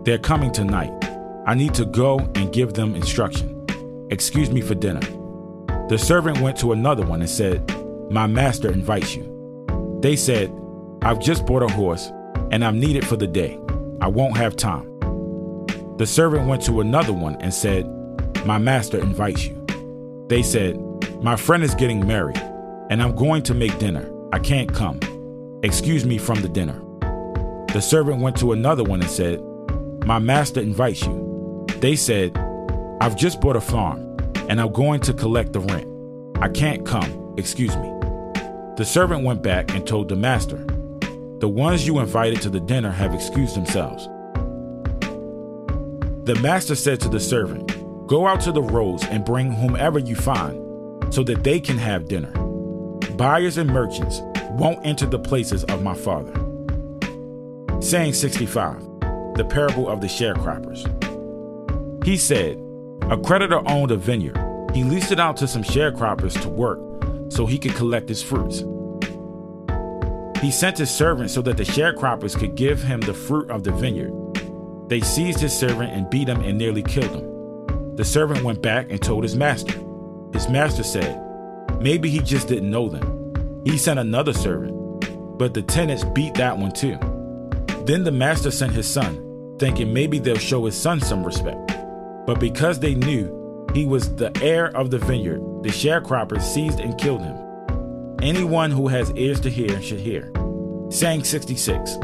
They're 0.04 0.18
coming 0.18 0.52
tonight. 0.52 0.92
I 1.46 1.54
need 1.54 1.74
to 1.74 1.84
go 1.84 2.18
and 2.34 2.52
give 2.52 2.74
them 2.74 2.96
instruction. 2.96 3.64
Excuse 4.10 4.50
me 4.50 4.60
for 4.60 4.74
dinner. 4.74 5.00
The 5.88 5.96
servant 5.96 6.40
went 6.40 6.58
to 6.58 6.72
another 6.72 7.06
one 7.06 7.20
and 7.20 7.30
said, 7.30 7.62
My 8.10 8.26
master 8.26 8.68
invites 8.68 9.14
you. 9.14 9.98
They 10.02 10.16
said, 10.16 10.52
I've 11.02 11.20
just 11.20 11.46
bought 11.46 11.62
a 11.62 11.68
horse 11.72 12.10
and 12.50 12.64
I'm 12.64 12.80
needed 12.80 13.06
for 13.06 13.16
the 13.16 13.28
day. 13.28 13.60
I 14.00 14.08
won't 14.08 14.36
have 14.36 14.56
time. 14.56 14.92
The 15.98 16.06
servant 16.06 16.48
went 16.48 16.64
to 16.64 16.80
another 16.80 17.12
one 17.12 17.36
and 17.36 17.54
said, 17.54 17.86
My 18.44 18.58
master 18.58 18.98
invites 18.98 19.46
you. 19.46 19.64
They 20.26 20.42
said, 20.42 20.76
My 21.22 21.36
friend 21.36 21.62
is 21.62 21.76
getting 21.76 22.04
married, 22.04 22.38
and 22.90 23.00
I'm 23.00 23.14
going 23.14 23.44
to 23.44 23.54
make 23.54 23.78
dinner. 23.78 24.12
I 24.32 24.40
can't 24.40 24.74
come. 24.74 24.98
Excuse 25.62 26.04
me 26.04 26.18
from 26.18 26.42
the 26.42 26.48
dinner. 26.48 26.82
The 27.72 27.80
servant 27.80 28.20
went 28.20 28.36
to 28.38 28.50
another 28.50 28.82
one 28.82 29.00
and 29.00 29.10
said, 29.10 29.40
My 30.04 30.18
master 30.18 30.60
invites 30.60 31.02
you. 31.06 31.25
They 31.80 31.94
said, 31.94 32.36
I've 33.00 33.16
just 33.16 33.40
bought 33.40 33.56
a 33.56 33.60
farm, 33.60 34.16
and 34.48 34.60
I'm 34.60 34.72
going 34.72 35.00
to 35.00 35.12
collect 35.12 35.52
the 35.52 35.60
rent. 35.60 35.86
I 36.40 36.48
can't 36.48 36.86
come. 36.86 37.34
Excuse 37.36 37.76
me. 37.76 37.92
The 38.76 38.84
servant 38.84 39.24
went 39.24 39.42
back 39.42 39.74
and 39.74 39.86
told 39.86 40.08
the 40.08 40.16
master, 40.16 40.56
The 41.38 41.48
ones 41.48 41.86
you 41.86 41.98
invited 41.98 42.40
to 42.42 42.50
the 42.50 42.60
dinner 42.60 42.90
have 42.90 43.14
excused 43.14 43.56
themselves. 43.56 44.06
The 46.24 46.38
master 46.40 46.74
said 46.74 47.00
to 47.02 47.08
the 47.08 47.20
servant, 47.20 47.68
Go 48.06 48.26
out 48.26 48.40
to 48.42 48.52
the 48.52 48.62
roads 48.62 49.04
and 49.04 49.24
bring 49.24 49.52
whomever 49.52 49.98
you 49.98 50.16
find, 50.16 51.12
so 51.12 51.22
that 51.24 51.44
they 51.44 51.60
can 51.60 51.76
have 51.76 52.08
dinner. 52.08 52.32
Buyers 53.16 53.58
and 53.58 53.70
merchants 53.70 54.22
won't 54.50 54.84
enter 54.84 55.06
the 55.06 55.18
places 55.18 55.64
of 55.64 55.82
my 55.82 55.94
Father. 55.94 56.32
Saying 57.80 58.14
65, 58.14 58.80
the 59.36 59.46
parable 59.48 59.88
of 59.88 60.00
the 60.00 60.06
sharecroppers. 60.06 61.05
He 62.06 62.16
said, 62.16 62.56
A 63.10 63.18
creditor 63.18 63.68
owned 63.68 63.90
a 63.90 63.96
vineyard. 63.96 64.38
He 64.72 64.84
leased 64.84 65.10
it 65.10 65.18
out 65.18 65.36
to 65.38 65.48
some 65.48 65.64
sharecroppers 65.64 66.40
to 66.40 66.48
work 66.48 66.78
so 67.32 67.46
he 67.46 67.58
could 67.58 67.74
collect 67.74 68.08
his 68.08 68.22
fruits. 68.22 68.60
He 70.40 70.52
sent 70.52 70.78
his 70.78 70.88
servant 70.88 71.32
so 71.32 71.42
that 71.42 71.56
the 71.56 71.64
sharecroppers 71.64 72.38
could 72.38 72.54
give 72.54 72.80
him 72.80 73.00
the 73.00 73.12
fruit 73.12 73.50
of 73.50 73.64
the 73.64 73.72
vineyard. 73.72 74.12
They 74.88 75.00
seized 75.00 75.40
his 75.40 75.52
servant 75.52 75.94
and 75.94 76.08
beat 76.08 76.28
him 76.28 76.42
and 76.42 76.56
nearly 76.56 76.84
killed 76.84 77.10
him. 77.10 77.96
The 77.96 78.04
servant 78.04 78.44
went 78.44 78.62
back 78.62 78.86
and 78.88 79.02
told 79.02 79.24
his 79.24 79.34
master. 79.34 79.76
His 80.32 80.48
master 80.48 80.84
said, 80.84 81.20
Maybe 81.80 82.08
he 82.08 82.20
just 82.20 82.46
didn't 82.46 82.70
know 82.70 82.88
them. 82.88 83.64
He 83.64 83.76
sent 83.76 83.98
another 83.98 84.32
servant, 84.32 85.38
but 85.38 85.54
the 85.54 85.62
tenants 85.62 86.04
beat 86.14 86.34
that 86.34 86.56
one 86.56 86.70
too. 86.70 87.00
Then 87.84 88.04
the 88.04 88.12
master 88.12 88.52
sent 88.52 88.74
his 88.74 88.86
son, 88.86 89.56
thinking 89.58 89.92
maybe 89.92 90.20
they'll 90.20 90.36
show 90.36 90.66
his 90.66 90.80
son 90.80 91.00
some 91.00 91.26
respect. 91.26 91.75
But 92.26 92.40
because 92.40 92.80
they 92.80 92.94
knew 92.94 93.66
he 93.74 93.84
was 93.84 94.14
the 94.16 94.36
heir 94.42 94.76
of 94.76 94.90
the 94.90 94.98
vineyard, 94.98 95.40
the 95.62 95.70
sharecroppers 95.70 96.42
seized 96.42 96.80
and 96.80 96.98
killed 96.98 97.22
him. 97.22 97.36
Anyone 98.22 98.70
who 98.70 98.88
has 98.88 99.10
ears 99.12 99.40
to 99.40 99.50
hear 99.50 99.80
should 99.80 100.00
hear. 100.00 100.32
Saying 100.90 101.24
66, 101.24 101.96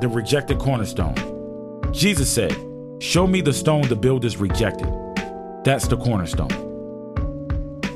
the 0.00 0.10
rejected 0.10 0.58
cornerstone. 0.58 1.14
Jesus 1.92 2.30
said, 2.30 2.56
Show 3.00 3.26
me 3.26 3.40
the 3.40 3.52
stone 3.52 3.88
the 3.88 3.96
builders 3.96 4.36
rejected 4.36 4.92
that's 5.64 5.88
the 5.88 5.96
cornerstone. 5.96 6.50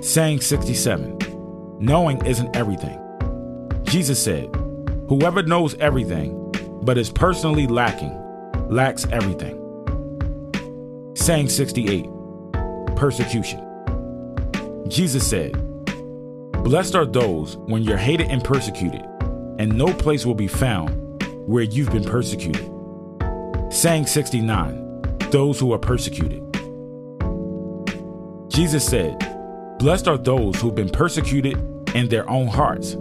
Saying 0.03 0.41
67 0.41 1.77
Knowing 1.79 2.25
isn't 2.25 2.57
everything. 2.57 2.99
Jesus 3.83 4.23
said, 4.23 4.49
Whoever 5.09 5.43
knows 5.43 5.75
everything, 5.77 6.35
but 6.83 6.97
is 6.97 7.11
personally 7.11 7.67
lacking, 7.67 8.15
lacks 8.69 9.07
everything. 9.13 9.57
Saying 11.19 11.49
68 11.49 12.07
Persecution. 12.95 13.61
Jesus 14.87 15.29
said, 15.29 15.53
Blessed 16.63 16.95
are 16.95 17.05
those 17.05 17.57
when 17.57 17.83
you're 17.83 17.99
hated 17.99 18.29
and 18.29 18.43
persecuted, 18.43 19.03
and 19.59 19.77
no 19.77 19.93
place 19.93 20.25
will 20.25 20.37
be 20.37 20.47
found 20.47 21.21
where 21.47 21.65
you've 21.65 21.91
been 21.91 22.05
persecuted. 22.05 22.65
Saying 23.69 24.07
69 24.07 25.19
Those 25.33 25.59
who 25.59 25.73
are 25.73 25.79
persecuted. 25.79 26.41
Jesus 28.49 28.87
said, 28.87 29.19
Blessed 29.81 30.07
are 30.07 30.19
those 30.19 30.61
who've 30.61 30.75
been 30.75 30.89
persecuted 30.89 31.59
in 31.97 32.09
their 32.09 32.31
own 32.31 32.47
hearts. 32.47 32.97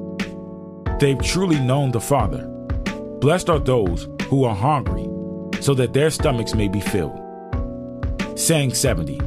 They've 0.99 1.21
truly 1.21 1.59
known 1.59 1.91
the 1.91 2.01
Father. 2.01 2.47
Blessed 3.21 3.51
are 3.51 3.59
those 3.59 4.09
who 4.23 4.43
are 4.43 4.55
hungry, 4.55 5.07
so 5.61 5.75
that 5.75 5.93
their 5.93 6.09
stomachs 6.09 6.55
may 6.55 6.67
be 6.67 6.81
filled. 6.81 7.26
Saying 8.37 8.75
70 8.75 9.19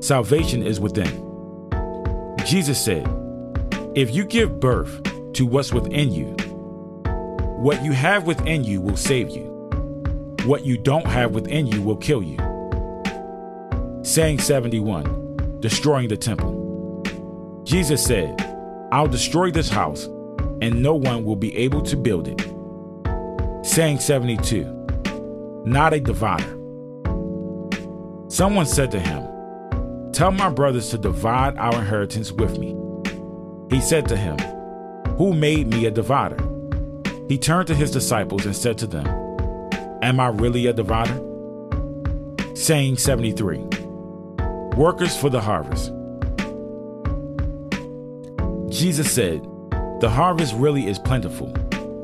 Salvation 0.00 0.62
is 0.62 0.80
within. 0.80 1.12
Jesus 2.46 2.82
said, 2.82 3.06
If 3.94 4.14
you 4.14 4.24
give 4.24 4.60
birth 4.60 5.02
to 5.34 5.44
what's 5.44 5.74
within 5.74 6.10
you, 6.10 6.28
what 7.58 7.84
you 7.84 7.92
have 7.92 8.26
within 8.26 8.64
you 8.64 8.80
will 8.80 8.96
save 8.96 9.28
you. 9.28 9.42
What 10.46 10.64
you 10.64 10.78
don't 10.78 11.06
have 11.06 11.32
within 11.32 11.66
you 11.66 11.82
will 11.82 11.98
kill 11.98 12.22
you. 12.22 12.38
Saying 14.02 14.38
71 14.38 15.60
destroying 15.60 16.08
the 16.08 16.16
temple. 16.16 17.02
Jesus 17.64 18.02
said, 18.02 18.40
I'll 18.90 19.06
destroy 19.06 19.50
this 19.50 19.68
house, 19.68 20.04
and 20.62 20.82
no 20.82 20.94
one 20.94 21.24
will 21.24 21.36
be 21.36 21.54
able 21.58 21.82
to 21.82 21.94
build 21.94 22.26
it. 22.26 22.40
Saying 23.66 23.98
72, 23.98 24.64
not 25.66 25.92
a 25.92 26.00
divider. 26.00 26.56
Someone 28.36 28.66
said 28.66 28.90
to 28.90 29.00
him, 29.00 30.12
Tell 30.12 30.30
my 30.30 30.50
brothers 30.50 30.90
to 30.90 30.98
divide 30.98 31.56
our 31.56 31.78
inheritance 31.78 32.32
with 32.32 32.58
me. 32.58 32.76
He 33.74 33.80
said 33.80 34.06
to 34.08 34.16
him, 34.18 34.36
Who 35.16 35.32
made 35.32 35.68
me 35.68 35.86
a 35.86 35.90
divider? 35.90 36.36
He 37.30 37.38
turned 37.38 37.66
to 37.68 37.74
his 37.74 37.90
disciples 37.90 38.44
and 38.44 38.54
said 38.54 38.76
to 38.76 38.86
them, 38.86 39.06
Am 40.02 40.20
I 40.20 40.28
really 40.28 40.66
a 40.66 40.74
divider? 40.74 41.18
Saying 42.54 42.98
73, 42.98 43.56
Workers 44.76 45.16
for 45.16 45.30
the 45.30 45.40
harvest. 45.40 45.90
Jesus 48.68 49.10
said, 49.10 49.40
The 50.02 50.10
harvest 50.10 50.52
really 50.56 50.88
is 50.88 50.98
plentiful, 50.98 51.54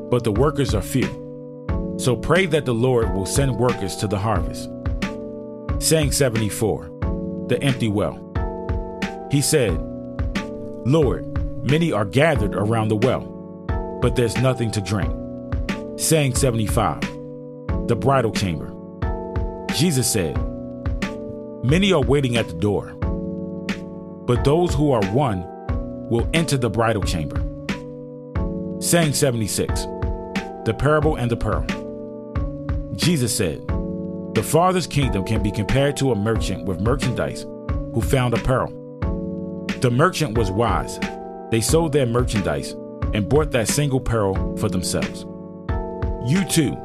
but 0.09 0.23
the 0.23 0.31
workers 0.31 0.73
are 0.73 0.81
few. 0.81 1.95
So 1.99 2.15
pray 2.15 2.47
that 2.47 2.65
the 2.65 2.73
Lord 2.73 3.13
will 3.13 3.27
send 3.27 3.55
workers 3.55 3.95
to 3.97 4.07
the 4.07 4.17
harvest. 4.17 4.67
Saying 5.83 6.13
74, 6.13 7.45
The 7.49 7.61
empty 7.61 7.89
well. 7.89 8.17
He 9.29 9.41
said, 9.41 9.77
Lord, 10.85 11.25
many 11.61 11.91
are 11.91 12.05
gathered 12.05 12.55
around 12.55 12.87
the 12.87 12.95
well, 12.95 13.19
but 14.01 14.15
there's 14.15 14.37
nothing 14.37 14.71
to 14.71 14.79
drink. 14.79 15.11
Saying 15.99 16.35
75, 16.35 17.01
The 17.89 17.97
bridal 17.97 18.31
chamber. 18.31 18.73
Jesus 19.73 20.09
said, 20.09 20.37
Many 21.65 21.91
are 21.91 22.01
waiting 22.01 22.37
at 22.37 22.47
the 22.47 22.53
door, 22.53 22.93
but 24.25 24.45
those 24.45 24.73
who 24.73 24.93
are 24.93 25.05
one 25.07 25.45
will 26.09 26.29
enter 26.33 26.55
the 26.55 26.69
bridal 26.69 27.03
chamber. 27.03 27.41
Saying 28.79 29.15
76 29.15 29.81
The 30.63 30.75
parable 30.79 31.17
and 31.17 31.29
the 31.29 31.35
pearl. 31.35 31.65
Jesus 32.95 33.35
said, 33.35 33.69
The 34.33 34.43
Father's 34.43 34.87
kingdom 34.87 35.25
can 35.25 35.43
be 35.43 35.51
compared 35.51 35.95
to 35.97 36.11
a 36.11 36.15
merchant 36.15 36.65
with 36.65 36.81
merchandise 36.81 37.43
who 37.93 38.01
found 38.01 38.33
a 38.33 38.37
pearl. 38.37 38.67
The 39.79 39.91
merchant 39.91 40.35
was 40.35 40.49
wise. 40.49 40.99
They 41.51 41.61
sold 41.61 41.91
their 41.91 42.07
merchandise 42.07 42.71
and 43.13 43.29
bought 43.29 43.51
that 43.51 43.67
single 43.67 43.99
pearl 43.99 44.57
for 44.57 44.69
themselves. 44.69 45.25
You 46.25 46.43
too, 46.49 46.75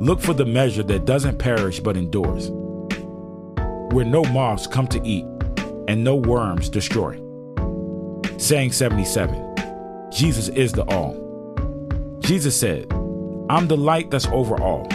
look 0.00 0.18
for 0.18 0.32
the 0.32 0.46
measure 0.46 0.82
that 0.84 1.04
doesn't 1.04 1.38
perish 1.38 1.78
but 1.78 1.96
endures 1.96 2.50
where 3.92 4.04
no 4.06 4.22
moths 4.24 4.66
come 4.66 4.86
to 4.86 5.06
eat 5.06 5.26
and 5.88 6.02
no 6.02 6.16
worms 6.16 6.70
destroy. 6.70 7.20
Saying 8.38 8.72
77 8.72 10.10
Jesus 10.10 10.48
is 10.48 10.72
the 10.72 10.84
all. 10.84 11.12
Jesus 12.20 12.58
said, 12.58 12.90
I'm 13.50 13.68
the 13.68 13.76
light 13.76 14.10
that's 14.10 14.26
over 14.28 14.58
all. 14.58 14.88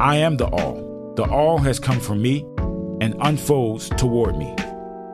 I 0.00 0.16
am 0.16 0.36
the 0.36 0.46
all. 0.46 0.91
The 1.16 1.24
all 1.24 1.58
has 1.58 1.78
come 1.78 2.00
from 2.00 2.22
me 2.22 2.46
and 3.00 3.14
unfolds 3.20 3.88
toward 3.90 4.36
me. 4.36 4.54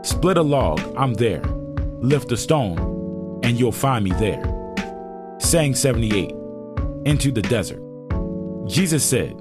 Split 0.03 0.37
a 0.37 0.43
log, 0.43 0.81
I'm 0.97 1.15
there. 1.15 1.43
Lift 2.01 2.33
a 2.33 2.37
stone, 2.37 3.41
and 3.43 3.59
you'll 3.59 3.73
find 3.73 4.05
me 4.05 4.13
there. 4.13 4.43
Saying 5.39 5.75
78 5.75 6.31
Into 7.05 7.33
the 7.33 7.43
desert. 7.43 7.83
Jesus 8.69 9.05
said, 9.05 9.33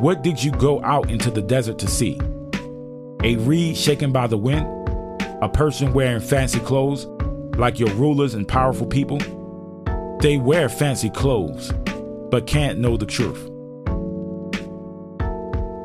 What 0.00 0.22
did 0.22 0.42
you 0.42 0.52
go 0.52 0.82
out 0.84 1.10
into 1.10 1.30
the 1.30 1.42
desert 1.42 1.78
to 1.78 1.88
see? 1.88 2.20
a 3.24 3.36
reed 3.36 3.74
shaken 3.74 4.12
by 4.12 4.26
the 4.26 4.36
wind, 4.36 4.66
a 5.40 5.48
person 5.48 5.94
wearing 5.94 6.20
fancy 6.20 6.60
clothes, 6.60 7.06
like 7.56 7.78
your 7.78 7.88
rulers 7.94 8.34
and 8.34 8.46
powerful 8.46 8.86
people. 8.86 9.18
They 10.20 10.36
wear 10.36 10.68
fancy 10.68 11.08
clothes, 11.08 11.72
but 12.30 12.46
can't 12.46 12.78
know 12.78 12.98
the 12.98 13.06
truth. 13.06 13.50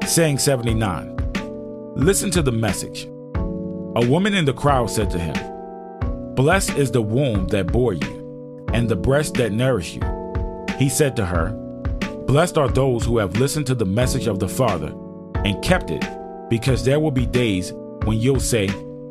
Saying 0.10 0.40
79 0.40 1.94
Listen 1.96 2.32
to 2.32 2.42
the 2.42 2.52
message. 2.52 3.06
A 3.06 4.10
woman 4.10 4.34
in 4.34 4.44
the 4.44 4.54
crowd 4.54 4.90
said 4.90 5.12
to 5.12 5.20
him, 5.20 6.34
Blessed 6.34 6.72
is 6.72 6.90
the 6.90 7.00
womb 7.04 7.46
that 7.50 7.72
bore 7.72 7.94
you, 7.94 8.66
and 8.74 8.90
the 8.90 8.96
breast 8.96 9.36
that 9.36 9.52
nourished 9.52 9.98
you. 9.98 10.66
He 10.80 10.90
said 10.90 11.16
to 11.18 11.28
her, 11.28 11.52
Blessed 12.26 12.58
are 12.58 12.70
those 12.70 13.06
who 13.06 13.20
have 13.20 13.38
listened 13.38 13.68
to 13.68 13.76
the 13.76 13.86
message 13.86 14.26
of 14.26 14.40
the 14.40 14.50
Father 14.50 14.96
and 15.46 15.64
kept 15.64 15.92
it 15.92 16.04
because 16.50 16.84
there 16.84 17.00
will 17.00 17.12
be 17.12 17.28
days 17.28 17.72
when 18.06 18.18
you'll 18.18 18.40
say, 18.40 18.68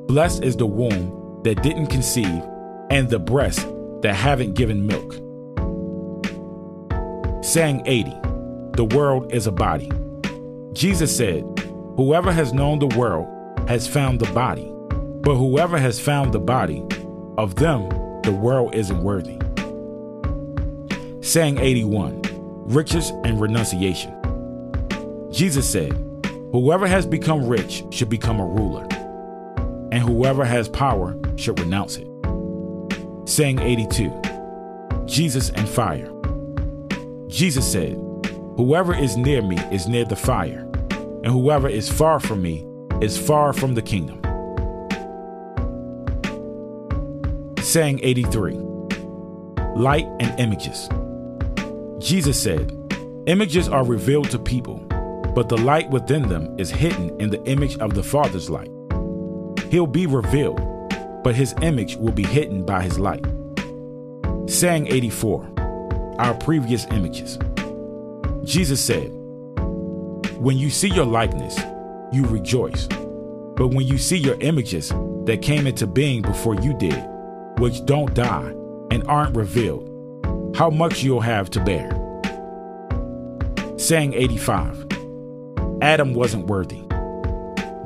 Blessed 0.08 0.42
is 0.42 0.56
the 0.56 0.66
womb 0.66 1.40
that 1.44 1.62
didn't 1.62 1.86
conceive 1.86 2.42
and 2.90 3.08
the 3.08 3.20
breast 3.20 3.64
that 4.00 4.16
haven't 4.16 4.54
given 4.54 4.84
milk. 4.84 5.12
Saying 7.44 7.82
80, 7.86 8.10
the 8.72 8.88
world 8.96 9.32
is 9.32 9.46
a 9.46 9.52
body. 9.52 9.92
Jesus 10.78 11.16
said, 11.16 11.42
Whoever 11.96 12.30
has 12.30 12.52
known 12.52 12.78
the 12.78 12.96
world 12.96 13.26
has 13.68 13.88
found 13.88 14.20
the 14.20 14.32
body, 14.32 14.72
but 15.22 15.34
whoever 15.34 15.76
has 15.76 15.98
found 15.98 16.32
the 16.32 16.38
body, 16.38 16.86
of 17.36 17.56
them 17.56 17.88
the 18.22 18.30
world 18.30 18.76
isn't 18.76 19.02
worthy. 19.02 19.40
Saying 21.20 21.58
81, 21.58 22.22
riches 22.68 23.10
and 23.24 23.40
renunciation. 23.40 24.14
Jesus 25.32 25.68
said, 25.68 25.92
Whoever 26.52 26.86
has 26.86 27.06
become 27.06 27.48
rich 27.48 27.82
should 27.90 28.08
become 28.08 28.38
a 28.38 28.46
ruler, 28.46 28.86
and 29.90 29.98
whoever 30.00 30.44
has 30.44 30.68
power 30.68 31.18
should 31.34 31.58
renounce 31.58 31.96
it. 31.96 32.06
Saying 33.24 33.58
82 33.58 34.12
Jesus 35.06 35.50
and 35.50 35.68
fire. 35.68 36.08
Jesus 37.26 37.68
said, 37.68 37.96
Whoever 38.56 38.94
is 38.94 39.16
near 39.16 39.42
me 39.42 39.58
is 39.72 39.88
near 39.88 40.04
the 40.04 40.14
fire, 40.14 40.67
and 41.28 41.36
whoever 41.36 41.68
is 41.68 41.92
far 41.92 42.18
from 42.18 42.40
me 42.40 42.66
is 43.02 43.18
far 43.18 43.52
from 43.52 43.74
the 43.74 43.82
kingdom. 43.82 44.18
Saying 47.62 48.00
83 48.02 48.54
Light 49.76 50.06
and 50.20 50.40
images. 50.40 50.88
Jesus 51.98 52.42
said, 52.42 52.72
Images 53.26 53.68
are 53.68 53.84
revealed 53.84 54.30
to 54.30 54.38
people 54.38 54.78
but 55.34 55.48
the 55.48 55.56
light 55.56 55.88
within 55.90 56.28
them 56.28 56.58
is 56.58 56.70
hidden 56.70 57.14
in 57.20 57.30
the 57.30 57.40
image 57.44 57.78
of 57.78 57.94
the 57.94 58.02
Father's 58.02 58.50
light. 58.50 58.70
He'll 59.70 59.86
be 59.86 60.06
revealed, 60.06 60.60
but 61.22 61.36
his 61.36 61.54
image 61.62 61.94
will 61.96 62.10
be 62.10 62.24
hidden 62.24 62.64
by 62.64 62.82
his 62.82 62.98
light. 62.98 63.24
Saying 64.46 64.88
84, 64.88 65.48
our 66.18 66.34
previous 66.34 66.86
images. 66.86 67.38
Jesus 68.42 68.84
said, 68.84 69.12
When 70.38 70.56
you 70.56 70.70
see 70.70 70.86
your 70.88 71.04
likeness, 71.04 71.58
you 72.12 72.24
rejoice. 72.26 72.86
But 72.86 73.74
when 73.74 73.88
you 73.88 73.98
see 73.98 74.18
your 74.18 74.36
images 74.38 74.90
that 75.24 75.42
came 75.42 75.66
into 75.66 75.84
being 75.84 76.22
before 76.22 76.54
you 76.54 76.74
did, 76.74 77.04
which 77.58 77.84
don't 77.86 78.14
die 78.14 78.54
and 78.92 79.02
aren't 79.08 79.36
revealed, 79.36 79.90
how 80.54 80.70
much 80.70 81.02
you'll 81.02 81.22
have 81.22 81.50
to 81.50 81.64
bear. 81.64 81.90
Saying 83.78 84.14
85, 84.14 84.86
Adam 85.82 86.14
wasn't 86.14 86.46
worthy. 86.46 86.84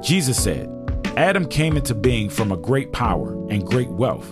Jesus 0.02 0.36
said, 0.36 0.68
Adam 1.16 1.46
came 1.46 1.78
into 1.78 1.94
being 1.94 2.28
from 2.28 2.52
a 2.52 2.56
great 2.58 2.92
power 2.92 3.32
and 3.48 3.66
great 3.66 3.88
wealth, 3.88 4.30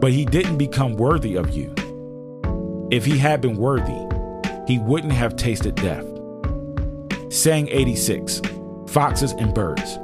but 0.00 0.10
he 0.10 0.24
didn't 0.24 0.58
become 0.58 0.96
worthy 0.96 1.36
of 1.36 1.50
you. 1.50 1.72
If 2.90 3.04
he 3.04 3.16
had 3.16 3.40
been 3.40 3.56
worthy, 3.56 4.08
he 4.66 4.80
wouldn't 4.80 5.12
have 5.12 5.36
tasted 5.36 5.76
death. 5.76 6.07
Saying 7.30 7.68
86 7.70 8.40
Foxes 8.88 9.32
and 9.32 9.52
birds. 9.52 9.98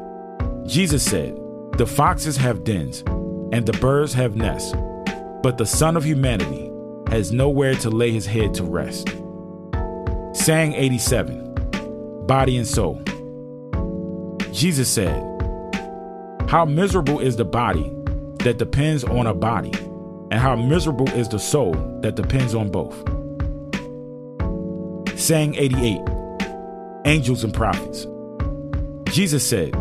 Jesus 0.67 1.03
said, 1.03 1.35
The 1.79 1.87
foxes 1.87 2.37
have 2.37 2.65
dens, 2.65 3.03
and 3.51 3.65
the 3.65 3.73
birds 3.81 4.13
have 4.13 4.37
nests, 4.37 4.75
but 5.43 5.57
the 5.57 5.65
Son 5.65 5.97
of 5.97 6.05
Humanity 6.05 6.71
has 7.09 7.33
nowhere 7.33 7.75
to 7.77 7.89
lay 7.89 8.11
his 8.11 8.27
head 8.27 8.53
to 8.55 8.65
rest. 8.65 9.09
Sang 10.35 10.75
87 10.75 12.27
Body 12.27 12.59
and 12.59 12.67
soul. 12.67 13.01
Jesus 14.53 14.91
said, 14.91 15.23
How 16.47 16.67
miserable 16.67 17.21
is 17.21 17.37
the 17.37 17.45
body 17.47 17.91
that 18.41 18.59
depends 18.59 19.03
on 19.03 19.27
a 19.27 19.35
body, 19.35 19.73
and 20.31 20.35
how 20.35 20.57
miserable 20.57 21.09
is 21.11 21.31
the 21.31 21.39
soul 21.39 21.73
that 22.03 22.17
depends 22.17 22.55
on 22.55 22.71
both. 22.71 22.95
Sang 25.19 25.55
88 25.55 26.14
Angels 27.07 27.45
and 27.45 27.53
Prophets. 27.53 28.07
Jesus 29.15 29.47
said, 29.47 29.73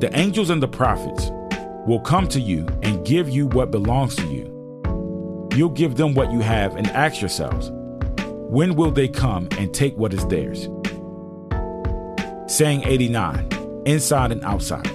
The 0.00 0.10
angels 0.14 0.50
and 0.50 0.60
the 0.60 0.66
prophets 0.66 1.30
will 1.86 2.00
come 2.00 2.26
to 2.28 2.40
you 2.40 2.66
and 2.82 3.06
give 3.06 3.28
you 3.28 3.46
what 3.46 3.70
belongs 3.70 4.16
to 4.16 4.26
you. 4.26 5.48
You'll 5.54 5.70
give 5.70 5.96
them 5.96 6.14
what 6.14 6.32
you 6.32 6.40
have 6.40 6.74
and 6.74 6.88
ask 6.88 7.20
yourselves, 7.20 7.70
When 8.50 8.74
will 8.74 8.90
they 8.90 9.06
come 9.06 9.48
and 9.58 9.72
take 9.72 9.96
what 9.96 10.12
is 10.12 10.26
theirs? 10.26 10.68
Saying 12.52 12.82
89 12.84 13.48
Inside 13.86 14.32
and 14.32 14.44
outside. 14.44 14.90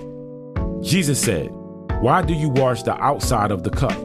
Jesus 0.83 1.21
said, 1.21 1.49
Why 2.01 2.21
do 2.21 2.33
you 2.33 2.49
wash 2.49 2.83
the 2.83 3.01
outside 3.01 3.51
of 3.51 3.63
the 3.63 3.69
cup? 3.69 3.97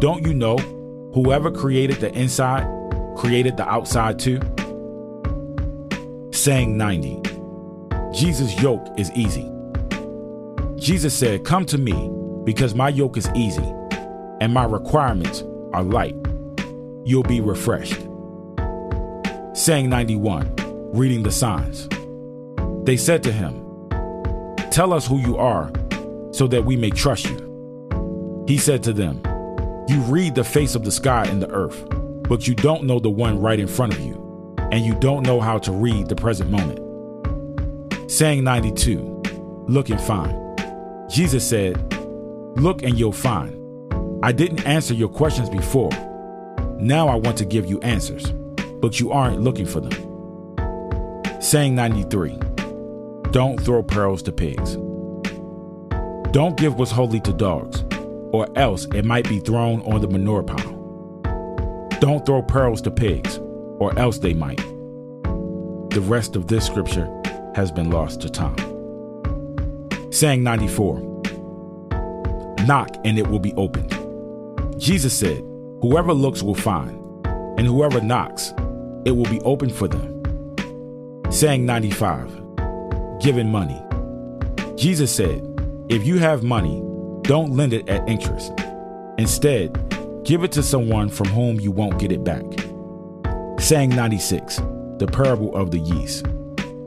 Don't 0.00 0.26
you 0.26 0.34
know 0.34 0.56
whoever 1.14 1.52
created 1.52 2.00
the 2.00 2.12
inside 2.18 2.66
created 3.16 3.56
the 3.56 3.68
outside 3.68 4.18
too? 4.18 4.40
Saying 6.42 6.76
90 6.76 7.22
Jesus' 8.12 8.60
yoke 8.60 8.84
is 8.98 9.12
easy. 9.12 9.48
Jesus 10.74 11.16
said, 11.16 11.44
Come 11.44 11.64
to 11.66 11.78
me, 11.78 12.10
because 12.42 12.74
my 12.74 12.88
yoke 12.88 13.16
is 13.16 13.30
easy 13.36 13.62
and 14.40 14.52
my 14.52 14.64
requirements 14.64 15.44
are 15.72 15.84
light. 15.84 16.16
You'll 17.04 17.22
be 17.22 17.40
refreshed. 17.40 18.00
Saying 19.54 19.88
91, 19.88 20.90
reading 20.92 21.22
the 21.22 21.30
signs. 21.30 21.88
They 22.86 22.96
said 22.96 23.22
to 23.22 23.30
him, 23.30 23.64
Tell 24.72 24.92
us 24.92 25.06
who 25.06 25.18
you 25.18 25.36
are 25.36 25.70
so 26.32 26.48
that 26.48 26.64
we 26.64 26.74
may 26.74 26.90
trust 26.90 27.26
you. 27.26 28.44
He 28.48 28.58
said 28.58 28.82
to 28.82 28.92
them, 28.92 29.22
You 29.86 30.00
read 30.08 30.34
the 30.34 30.42
face 30.42 30.74
of 30.74 30.82
the 30.82 30.90
sky 30.90 31.24
and 31.24 31.40
the 31.40 31.50
earth, 31.50 31.86
but 32.28 32.48
you 32.48 32.56
don't 32.56 32.82
know 32.82 32.98
the 32.98 33.10
one 33.10 33.40
right 33.40 33.60
in 33.60 33.68
front 33.68 33.94
of 33.94 34.00
you, 34.00 34.11
and 34.72 34.86
you 34.86 34.94
don't 34.94 35.24
know 35.26 35.38
how 35.38 35.58
to 35.58 35.70
read 35.70 36.08
the 36.08 36.16
present 36.16 36.50
moment. 36.50 36.80
Saying 38.10 38.42
92, 38.42 39.22
Look 39.68 39.90
and 39.90 40.00
find. 40.00 40.58
Jesus 41.10 41.48
said, 41.48 41.76
Look 42.56 42.82
and 42.82 42.98
you'll 42.98 43.12
find. 43.12 43.58
I 44.24 44.32
didn't 44.32 44.66
answer 44.66 44.94
your 44.94 45.10
questions 45.10 45.50
before. 45.50 45.90
Now 46.78 47.06
I 47.08 47.16
want 47.16 47.36
to 47.38 47.44
give 47.44 47.66
you 47.66 47.80
answers, 47.82 48.32
but 48.80 48.98
you 48.98 49.12
aren't 49.12 49.42
looking 49.42 49.66
for 49.66 49.80
them. 49.80 51.42
Saying 51.42 51.74
93, 51.74 52.38
Don't 53.30 53.60
throw 53.60 53.82
pearls 53.82 54.22
to 54.22 54.32
pigs. 54.32 54.76
Don't 56.32 56.56
give 56.56 56.76
what's 56.76 56.90
holy 56.90 57.20
to 57.20 57.32
dogs, 57.34 57.84
or 58.32 58.48
else 58.56 58.86
it 58.94 59.04
might 59.04 59.28
be 59.28 59.38
thrown 59.38 59.82
on 59.82 60.00
the 60.00 60.08
manure 60.08 60.42
pile. 60.42 61.90
Don't 62.00 62.24
throw 62.24 62.42
pearls 62.42 62.80
to 62.82 62.90
pigs, 62.90 63.38
or 63.78 63.98
else 63.98 64.18
they 64.18 64.34
might. 64.34 64.60
The 65.90 66.02
rest 66.02 66.36
of 66.36 66.48
this 66.48 66.66
scripture 66.66 67.08
has 67.54 67.70
been 67.70 67.90
lost 67.90 68.20
to 68.22 68.30
time. 68.30 68.56
Saying 70.10 70.42
94 70.42 71.00
Knock 72.66 72.96
and 73.04 73.18
it 73.18 73.26
will 73.26 73.38
be 73.38 73.52
opened. 73.54 73.90
Jesus 74.80 75.12
said, 75.12 75.38
Whoever 75.80 76.12
looks 76.12 76.42
will 76.42 76.54
find, 76.54 76.98
and 77.58 77.66
whoever 77.66 78.00
knocks, 78.00 78.52
it 79.04 79.10
will 79.10 79.28
be 79.30 79.40
opened 79.40 79.74
for 79.74 79.88
them. 79.88 80.22
Saying 81.30 81.66
95 81.66 82.40
Giving 83.20 83.50
money. 83.50 83.80
Jesus 84.76 85.14
said, 85.14 85.42
If 85.88 86.06
you 86.06 86.18
have 86.18 86.42
money, 86.42 86.82
don't 87.22 87.56
lend 87.56 87.72
it 87.72 87.88
at 87.88 88.08
interest. 88.08 88.52
Instead, 89.18 89.72
give 90.24 90.42
it 90.42 90.52
to 90.52 90.62
someone 90.62 91.08
from 91.08 91.28
whom 91.28 91.60
you 91.60 91.70
won't 91.70 91.98
get 91.98 92.12
it 92.12 92.24
back. 92.24 92.42
Saying 93.62 93.90
96 93.90 94.56
The 94.98 95.06
parable 95.06 95.54
of 95.54 95.70
the 95.70 95.78
yeast. 95.78 96.26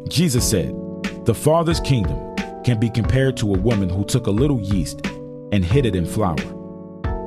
Jesus 0.09 0.47
said, 0.47 0.75
The 1.23 1.33
Father's 1.33 1.79
kingdom 1.79 2.35
can 2.65 2.81
be 2.81 2.89
compared 2.89 3.38
to 3.38 3.53
a 3.53 3.57
woman 3.57 3.88
who 3.88 4.03
took 4.03 4.27
a 4.27 4.31
little 4.31 4.59
yeast 4.59 5.07
and 5.53 5.63
hid 5.63 5.85
it 5.85 5.95
in 5.95 6.05
flour. 6.05 6.35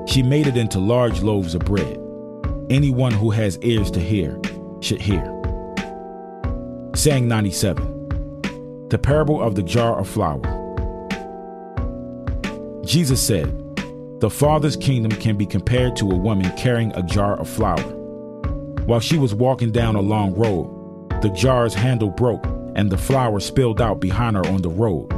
She 0.06 0.22
made 0.22 0.48
it 0.48 0.58
into 0.58 0.78
large 0.78 1.22
loaves 1.22 1.54
of 1.54 1.62
bread. 1.62 1.98
Anyone 2.68 3.12
who 3.12 3.30
has 3.30 3.58
ears 3.60 3.90
to 3.92 4.00
hear 4.00 4.38
should 4.80 5.00
hear. 5.00 5.24
Saying 6.94 7.26
97 7.26 8.88
The 8.90 8.98
parable 8.98 9.40
of 9.40 9.54
the 9.54 9.62
jar 9.62 9.98
of 9.98 10.10
flour. 10.10 10.42
Jesus 12.84 13.26
said, 13.26 13.48
The 14.20 14.30
Father's 14.30 14.76
kingdom 14.76 15.18
can 15.18 15.38
be 15.38 15.46
compared 15.46 15.96
to 15.96 16.10
a 16.10 16.16
woman 16.16 16.54
carrying 16.58 16.92
a 16.92 17.02
jar 17.02 17.40
of 17.40 17.48
flour. 17.48 17.97
While 18.88 19.00
she 19.00 19.18
was 19.18 19.34
walking 19.34 19.70
down 19.70 19.96
a 19.96 20.00
long 20.00 20.34
road, 20.34 21.10
the 21.20 21.28
jar's 21.28 21.74
handle 21.74 22.08
broke 22.08 22.46
and 22.74 22.90
the 22.90 22.96
flour 22.96 23.38
spilled 23.38 23.82
out 23.82 24.00
behind 24.00 24.34
her 24.34 24.46
on 24.46 24.62
the 24.62 24.70
road. 24.70 25.12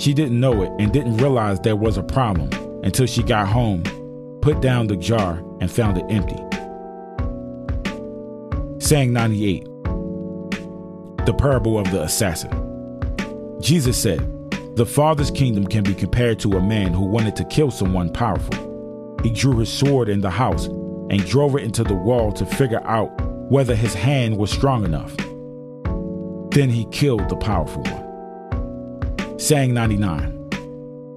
She 0.00 0.14
didn't 0.14 0.40
know 0.40 0.62
it 0.62 0.72
and 0.78 0.94
didn't 0.94 1.18
realize 1.18 1.60
there 1.60 1.76
was 1.76 1.98
a 1.98 2.02
problem 2.02 2.48
until 2.84 3.04
she 3.04 3.22
got 3.22 3.48
home, 3.48 3.82
put 4.40 4.62
down 4.62 4.86
the 4.86 4.96
jar, 4.96 5.44
and 5.60 5.70
found 5.70 5.98
it 5.98 6.06
empty. 6.08 6.38
Saying 8.78 9.12
98 9.12 9.64
The 11.26 11.34
parable 11.36 11.78
of 11.78 11.90
the 11.90 12.02
assassin. 12.02 12.50
Jesus 13.60 14.02
said, 14.02 14.20
The 14.76 14.86
Father's 14.86 15.30
kingdom 15.30 15.66
can 15.66 15.84
be 15.84 15.92
compared 15.92 16.38
to 16.38 16.56
a 16.56 16.62
man 16.62 16.94
who 16.94 17.04
wanted 17.04 17.36
to 17.36 17.44
kill 17.44 17.70
someone 17.70 18.10
powerful. 18.10 19.18
He 19.22 19.28
drew 19.28 19.58
his 19.58 19.70
sword 19.70 20.08
in 20.08 20.22
the 20.22 20.30
house 20.30 20.70
and 21.10 21.24
drove 21.24 21.56
it 21.56 21.62
into 21.62 21.84
the 21.84 21.94
wall 21.94 22.32
to 22.32 22.46
figure 22.46 22.82
out 22.84 23.10
whether 23.50 23.74
his 23.74 23.94
hand 23.94 24.36
was 24.36 24.50
strong 24.50 24.84
enough. 24.84 25.16
Then 26.50 26.68
he 26.68 26.86
killed 26.86 27.28
the 27.28 27.36
powerful 27.36 27.82
one. 27.82 29.38
Saying 29.38 29.74
99 29.74 30.36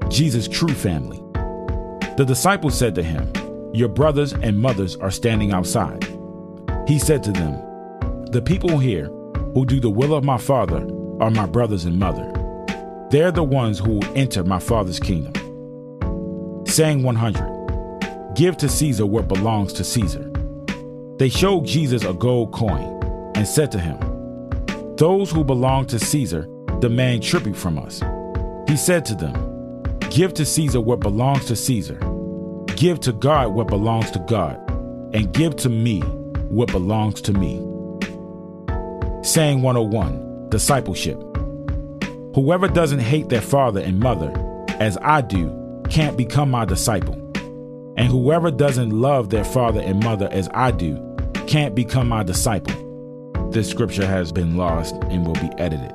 Jesus' 0.10 0.47
true 0.47 0.73
family. 0.73 1.17
The 2.17 2.25
disciples 2.25 2.78
said 2.78 2.95
to 2.95 3.04
him, 3.04 3.32
Your 3.73 3.89
brothers 3.89 4.34
and 4.34 4.60
mothers 4.60 4.95
are 4.97 5.12
standing 5.12 5.54
outside. 5.54 6.04
He 6.88 6.99
said 6.99 7.23
to 7.23 7.32
them, 7.32 7.54
The 8.32 8.41
people 8.41 8.80
here 8.80 9.06
who 9.54 9.65
do 9.65 9.80
the 9.80 9.89
will 9.89 10.13
of 10.13 10.23
my 10.23 10.38
Father 10.38 10.88
are 11.19 11.32
my 11.32 11.45
brothers 11.45 11.86
and 11.86 11.97
mother. 11.99 12.34
They're 13.12 13.32
the 13.32 13.43
ones 13.43 13.80
who 13.80 13.93
will 13.93 14.17
enter 14.17 14.43
my 14.43 14.60
Father's 14.60 14.99
kingdom. 14.99 15.34
Saying 16.67 17.04
100 17.04 17.59
Give 18.39 18.56
to 18.56 18.69
Caesar 18.69 19.06
what 19.06 19.28
belongs 19.28 19.73
to 19.73 19.84
Caesar. 19.84 20.32
They 21.17 21.28
showed 21.28 21.65
Jesus 21.65 22.06
a 22.06 22.13
gold 22.13 22.54
coin 22.54 23.34
and 23.36 23.45
said 23.45 23.69
to 23.73 23.80
him, 23.80 23.99
those 24.95 25.30
who 25.30 25.43
belong 25.43 25.88
to 25.88 25.99
Caesar 25.99 26.47
demand 26.80 27.21
tribute 27.21 27.58
from 27.58 27.78
us. 27.78 28.02
He 28.65 28.78
said 28.78 29.04
to 29.08 29.15
them, 29.15 29.84
Give 30.10 30.34
to 30.36 30.45
Caesar 30.45 30.80
what 30.80 31.02
belongs 31.02 31.47
to 31.47 31.56
Caesar. 31.58 31.95
Give 32.78 32.97
to 33.02 33.12
God 33.12 33.56
what 33.56 33.67
belongs 33.67 34.10
to 34.12 34.19
God. 34.19 34.58
And 35.13 35.33
give 35.33 35.58
to 35.58 35.67
me 35.67 36.00
what 36.48 36.71
belongs 36.71 37.21
to 37.23 37.33
me. 37.33 37.58
Saying 39.21 39.63
101 39.63 40.48
Discipleship. 40.48 41.21
Whoever 42.35 42.69
doesn't 42.69 43.00
hate 43.00 43.27
their 43.27 43.42
father 43.42 43.81
and 43.81 44.00
mother, 44.00 44.31
as 44.79 44.98
I 45.02 45.19
do, 45.19 45.83
can't 45.90 46.15
become 46.15 46.50
my 46.50 46.63
disciple. 46.63 47.19
And 48.00 48.08
whoever 48.08 48.50
doesn't 48.50 48.91
love 48.91 49.29
their 49.29 49.43
father 49.43 49.81
and 49.81 50.02
mother 50.02 50.29
as 50.31 50.47
I 50.54 50.71
do, 50.71 50.97
can't 51.47 51.75
become 51.75 52.08
my 52.08 52.23
disciple. 52.23 52.73
This 53.52 53.69
scripture 53.69 54.08
has 54.08 54.31
been 54.31 54.56
lost 54.56 54.95
and 55.10 55.27
will 55.27 55.33
be 55.33 55.50
edited. 55.58 55.91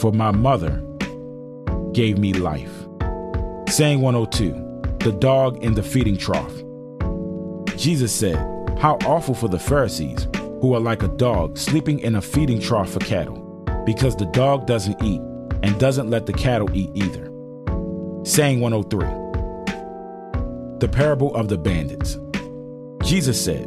For 0.00 0.10
my 0.10 0.32
mother 0.32 0.84
gave 1.92 2.18
me 2.18 2.32
life. 2.32 2.72
Saying 3.68 4.00
102, 4.00 4.98
the 4.98 5.16
dog 5.20 5.62
in 5.62 5.74
the 5.74 5.84
feeding 5.84 6.16
trough. 6.16 6.52
Jesus 7.76 8.12
said, 8.12 8.36
How 8.80 8.98
awful 9.06 9.36
for 9.36 9.46
the 9.46 9.60
Pharisees, 9.60 10.26
who 10.60 10.74
are 10.74 10.80
like 10.80 11.04
a 11.04 11.08
dog 11.08 11.58
sleeping 11.58 12.00
in 12.00 12.16
a 12.16 12.20
feeding 12.20 12.58
trough 12.58 12.90
for 12.90 12.98
cattle, 12.98 13.38
because 13.86 14.16
the 14.16 14.26
dog 14.26 14.66
doesn't 14.66 15.00
eat 15.00 15.20
and 15.62 15.78
doesn't 15.78 16.10
let 16.10 16.26
the 16.26 16.32
cattle 16.32 16.68
eat 16.74 16.90
either. 16.94 17.30
Saying 18.24 18.58
103, 18.58 19.27
the 20.80 20.88
parable 20.88 21.34
of 21.34 21.48
the 21.48 21.58
bandits. 21.58 22.18
Jesus 23.02 23.42
said, 23.42 23.66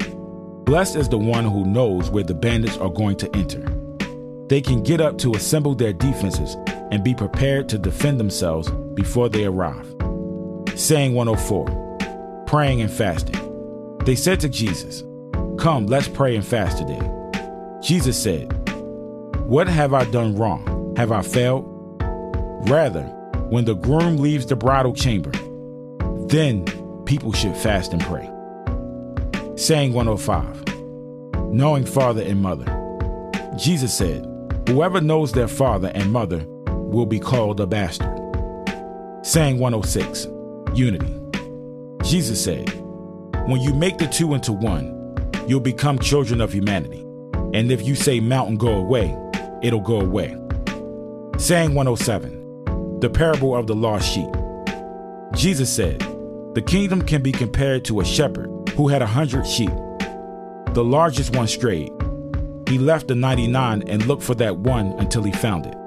Blessed 0.65 0.95
is 0.95 1.09
the 1.09 1.17
one 1.17 1.45
who 1.45 1.65
knows 1.65 2.09
where 2.09 2.23
the 2.23 2.33
bandits 2.33 2.77
are 2.77 2.89
going 2.89 3.17
to 3.17 3.35
enter. 3.35 3.65
They 4.47 4.61
can 4.61 4.83
get 4.83 5.01
up 5.01 5.17
to 5.19 5.33
assemble 5.33 5.75
their 5.75 5.93
defenses 5.93 6.55
and 6.91 7.03
be 7.03 7.13
prepared 7.13 7.67
to 7.69 7.77
defend 7.77 8.19
themselves 8.19 8.69
before 8.93 9.29
they 9.29 9.45
arrive. 9.45 9.87
Saying 10.75 11.13
104 11.13 12.45
Praying 12.47 12.81
and 12.81 12.91
fasting. 12.91 13.97
They 14.05 14.15
said 14.15 14.39
to 14.41 14.49
Jesus, 14.49 15.03
Come, 15.57 15.87
let's 15.87 16.07
pray 16.07 16.35
and 16.35 16.45
fast 16.45 16.77
today. 16.77 17.01
Jesus 17.81 18.21
said, 18.21 18.51
What 19.47 19.67
have 19.67 19.93
I 19.93 20.05
done 20.05 20.35
wrong? 20.35 20.93
Have 20.97 21.11
I 21.11 21.21
failed? 21.21 21.65
Rather, 22.69 23.03
when 23.49 23.65
the 23.65 23.75
groom 23.75 24.17
leaves 24.17 24.45
the 24.45 24.55
bridal 24.55 24.93
chamber, 24.93 25.31
then 26.27 26.65
people 27.11 27.33
should 27.33 27.57
fast 27.57 27.91
and 27.91 28.01
pray. 28.03 28.31
Saying 29.57 29.91
105 29.91 31.51
Knowing 31.51 31.83
father 31.83 32.21
and 32.21 32.41
mother. 32.41 32.63
Jesus 33.57 33.93
said, 33.93 34.25
Whoever 34.69 35.01
knows 35.01 35.33
their 35.33 35.49
father 35.49 35.91
and 35.93 36.09
mother 36.09 36.41
will 36.69 37.05
be 37.05 37.19
called 37.19 37.59
a 37.59 37.67
bastard. 37.67 38.07
Saying 39.23 39.59
106 39.59 40.25
Unity. 40.73 41.13
Jesus 42.01 42.41
said, 42.41 42.69
When 43.45 43.59
you 43.59 43.73
make 43.73 43.97
the 43.97 44.07
two 44.07 44.33
into 44.33 44.53
one, 44.53 45.13
you'll 45.49 45.59
become 45.59 45.99
children 45.99 46.39
of 46.39 46.53
humanity. 46.53 47.01
And 47.53 47.73
if 47.73 47.85
you 47.85 47.93
say 47.93 48.21
mountain 48.21 48.55
go 48.55 48.71
away, 48.71 49.13
it'll 49.61 49.81
go 49.81 49.99
away. 49.99 50.29
Saying 51.37 51.73
107 51.73 52.99
The 53.01 53.09
parable 53.09 53.53
of 53.53 53.67
the 53.67 53.75
lost 53.75 54.09
sheep. 54.09 54.29
Jesus 55.35 55.69
said, 55.69 56.01
The 56.53 56.61
kingdom 56.61 57.03
can 57.03 57.21
be 57.21 57.31
compared 57.31 57.85
to 57.85 58.01
a 58.01 58.05
shepherd 58.05 58.49
who 58.75 58.89
had 58.89 59.01
a 59.01 59.07
hundred 59.07 59.47
sheep. 59.47 59.71
The 60.73 60.83
largest 60.83 61.33
one 61.33 61.47
strayed. 61.47 61.93
He 62.67 62.77
left 62.77 63.07
the 63.07 63.15
99 63.15 63.83
and 63.87 64.05
looked 64.05 64.23
for 64.23 64.35
that 64.35 64.57
one 64.57 64.87
until 64.99 65.23
he 65.23 65.31
found 65.31 65.65
it. 65.65 65.77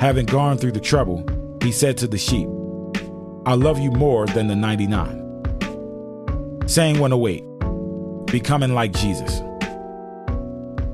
Having 0.00 0.26
gone 0.26 0.58
through 0.58 0.72
the 0.72 0.80
trouble, 0.80 1.24
he 1.62 1.72
said 1.72 1.96
to 1.96 2.06
the 2.06 2.18
sheep, 2.18 2.46
I 3.46 3.54
love 3.54 3.78
you 3.78 3.90
more 3.90 4.26
than 4.26 4.48
the 4.48 4.54
99. 4.54 6.66
Saying 6.66 6.98
108, 6.98 8.26
becoming 8.26 8.74
like 8.74 8.92
Jesus. 8.92 9.40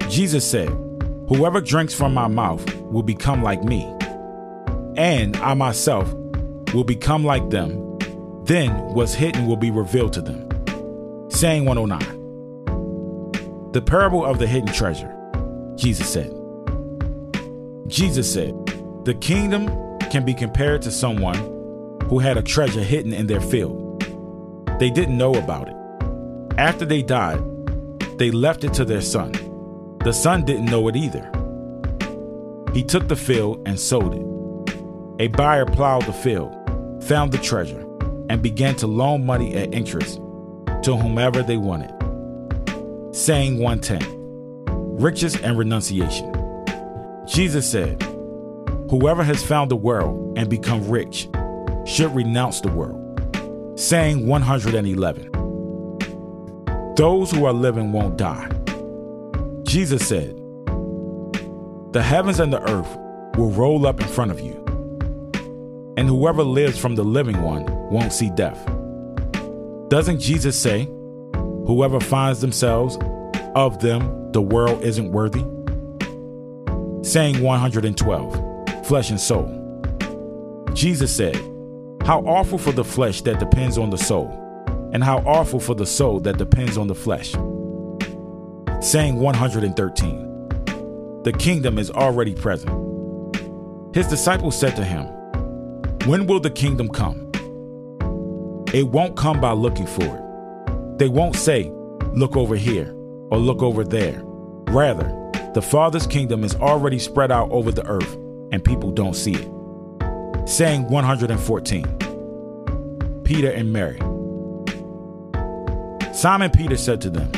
Jesus 0.08 0.48
said, 0.48 0.68
Whoever 1.28 1.60
drinks 1.60 1.92
from 1.92 2.14
my 2.14 2.28
mouth 2.28 2.72
will 2.82 3.02
become 3.02 3.42
like 3.42 3.64
me, 3.64 3.82
and 4.96 5.36
I 5.38 5.54
myself 5.54 6.14
will 6.72 6.84
become 6.84 7.24
like 7.24 7.50
them. 7.50 7.87
Then 8.48 8.72
what's 8.94 9.12
hidden 9.12 9.46
will 9.46 9.58
be 9.58 9.70
revealed 9.70 10.14
to 10.14 10.22
them. 10.22 10.48
Saying 11.30 11.66
109. 11.66 13.72
The 13.72 13.82
parable 13.82 14.24
of 14.24 14.38
the 14.38 14.46
hidden 14.46 14.72
treasure. 14.72 15.14
Jesus 15.76 16.10
said. 16.10 16.32
Jesus 17.88 18.32
said, 18.32 18.54
The 19.04 19.12
kingdom 19.20 19.68
can 20.08 20.24
be 20.24 20.32
compared 20.32 20.80
to 20.80 20.90
someone 20.90 21.36
who 22.08 22.20
had 22.20 22.38
a 22.38 22.42
treasure 22.42 22.82
hidden 22.82 23.12
in 23.12 23.26
their 23.26 23.42
field. 23.42 24.00
They 24.78 24.88
didn't 24.88 25.18
know 25.18 25.34
about 25.34 25.68
it. 25.68 25.76
After 26.56 26.86
they 26.86 27.02
died, 27.02 27.42
they 28.16 28.30
left 28.30 28.64
it 28.64 28.72
to 28.74 28.84
their 28.86 29.02
son. 29.02 29.32
The 30.04 30.12
son 30.12 30.46
didn't 30.46 30.70
know 30.70 30.88
it 30.88 30.96
either. 30.96 31.30
He 32.72 32.82
took 32.82 33.08
the 33.08 33.16
field 33.16 33.60
and 33.68 33.78
sold 33.78 34.14
it. 34.14 34.24
A 35.22 35.28
buyer 35.28 35.66
plowed 35.66 36.06
the 36.06 36.14
field, 36.14 36.54
found 37.04 37.30
the 37.30 37.36
treasure, 37.36 37.84
and 38.28 38.42
began 38.42 38.74
to 38.76 38.86
loan 38.86 39.24
money 39.24 39.54
at 39.54 39.72
interest 39.74 40.16
to 40.82 40.96
whomever 40.96 41.42
they 41.42 41.56
wanted. 41.56 41.92
Saying 43.14 43.58
110 43.58 44.96
Riches 44.98 45.36
and 45.40 45.58
Renunciation. 45.58 46.34
Jesus 47.26 47.70
said, 47.70 48.02
Whoever 48.90 49.22
has 49.22 49.44
found 49.44 49.70
the 49.70 49.76
world 49.76 50.38
and 50.38 50.48
become 50.48 50.88
rich 50.88 51.28
should 51.84 52.14
renounce 52.14 52.60
the 52.60 52.70
world. 52.70 53.78
Saying 53.78 54.26
111 54.26 55.38
those 56.98 57.30
who 57.30 57.44
are 57.44 57.52
living 57.52 57.92
won't 57.92 58.16
die. 58.16 58.48
Jesus 59.62 60.04
said, 60.08 60.36
The 61.92 62.02
heavens 62.02 62.40
and 62.40 62.52
the 62.52 62.60
earth 62.60 62.98
will 63.38 63.52
roll 63.52 63.86
up 63.86 64.00
in 64.00 64.08
front 64.08 64.32
of 64.32 64.40
you, 64.40 64.54
and 65.96 66.08
whoever 66.08 66.42
lives 66.42 66.76
from 66.76 66.96
the 66.96 67.04
living 67.04 67.40
one 67.40 67.66
won't 67.90 68.12
see 68.12 68.30
death. 68.30 68.64
Doesn't 69.88 70.20
Jesus 70.20 70.58
say, 70.58 70.84
Whoever 71.66 72.00
finds 72.00 72.40
themselves 72.40 72.98
of 73.54 73.80
them, 73.80 74.32
the 74.32 74.42
world 74.42 74.82
isn't 74.82 75.12
worthy? 75.12 75.44
Saying 77.06 77.42
112, 77.42 78.86
Flesh 78.86 79.10
and 79.10 79.20
Soul. 79.20 79.54
Jesus 80.74 81.14
said, 81.14 81.36
How 82.04 82.20
awful 82.20 82.58
for 82.58 82.72
the 82.72 82.84
flesh 82.84 83.22
that 83.22 83.38
depends 83.38 83.78
on 83.78 83.90
the 83.90 83.98
soul 83.98 84.44
and 84.92 85.04
how 85.04 85.18
awful 85.18 85.60
for 85.60 85.74
the 85.74 85.86
soul 85.86 86.20
that 86.20 86.38
depends 86.38 86.78
on 86.78 86.86
the 86.86 86.94
flesh. 86.94 87.32
Saying 88.80 89.16
113 89.16 91.22
The 91.24 91.32
kingdom 91.38 91.78
is 91.78 91.90
already 91.90 92.34
present. 92.34 92.70
His 93.94 94.06
disciples 94.06 94.58
said 94.58 94.76
to 94.76 94.84
him, 94.84 95.06
When 96.06 96.26
will 96.26 96.40
the 96.40 96.50
kingdom 96.50 96.88
come? 96.88 97.27
It 98.74 98.88
won't 98.88 99.16
come 99.16 99.40
by 99.40 99.52
looking 99.52 99.86
for 99.86 100.04
it. 100.04 100.98
They 100.98 101.08
won't 101.08 101.36
say, 101.36 101.72
Look 102.12 102.36
over 102.36 102.54
here 102.56 102.94
or 103.30 103.38
look 103.38 103.62
over 103.62 103.84
there. 103.84 104.20
Rather, 104.24 105.06
the 105.54 105.62
Father's 105.62 106.06
kingdom 106.06 106.44
is 106.44 106.54
already 106.56 106.98
spread 106.98 107.32
out 107.32 107.50
over 107.50 107.72
the 107.72 107.86
earth 107.86 108.14
and 108.52 108.62
people 108.62 108.90
don't 108.90 109.14
see 109.14 109.34
it. 109.34 109.48
Saying 110.48 110.88
114 110.88 111.84
Peter 113.24 113.50
and 113.50 113.72
Mary. 113.72 113.98
Simon 116.14 116.50
Peter 116.50 116.76
said 116.76 117.00
to 117.02 117.10
them, 117.10 117.30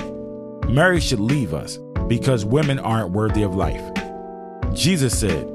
Mary 0.72 1.01
should 1.01 1.20
leave 1.20 1.55
us 1.55 1.78
because 2.09 2.45
women 2.45 2.78
aren't 2.78 3.12
worthy 3.12 3.43
of 3.43 3.55
life. 3.55 3.83
Jesus 4.72 5.18
said, 5.18 5.49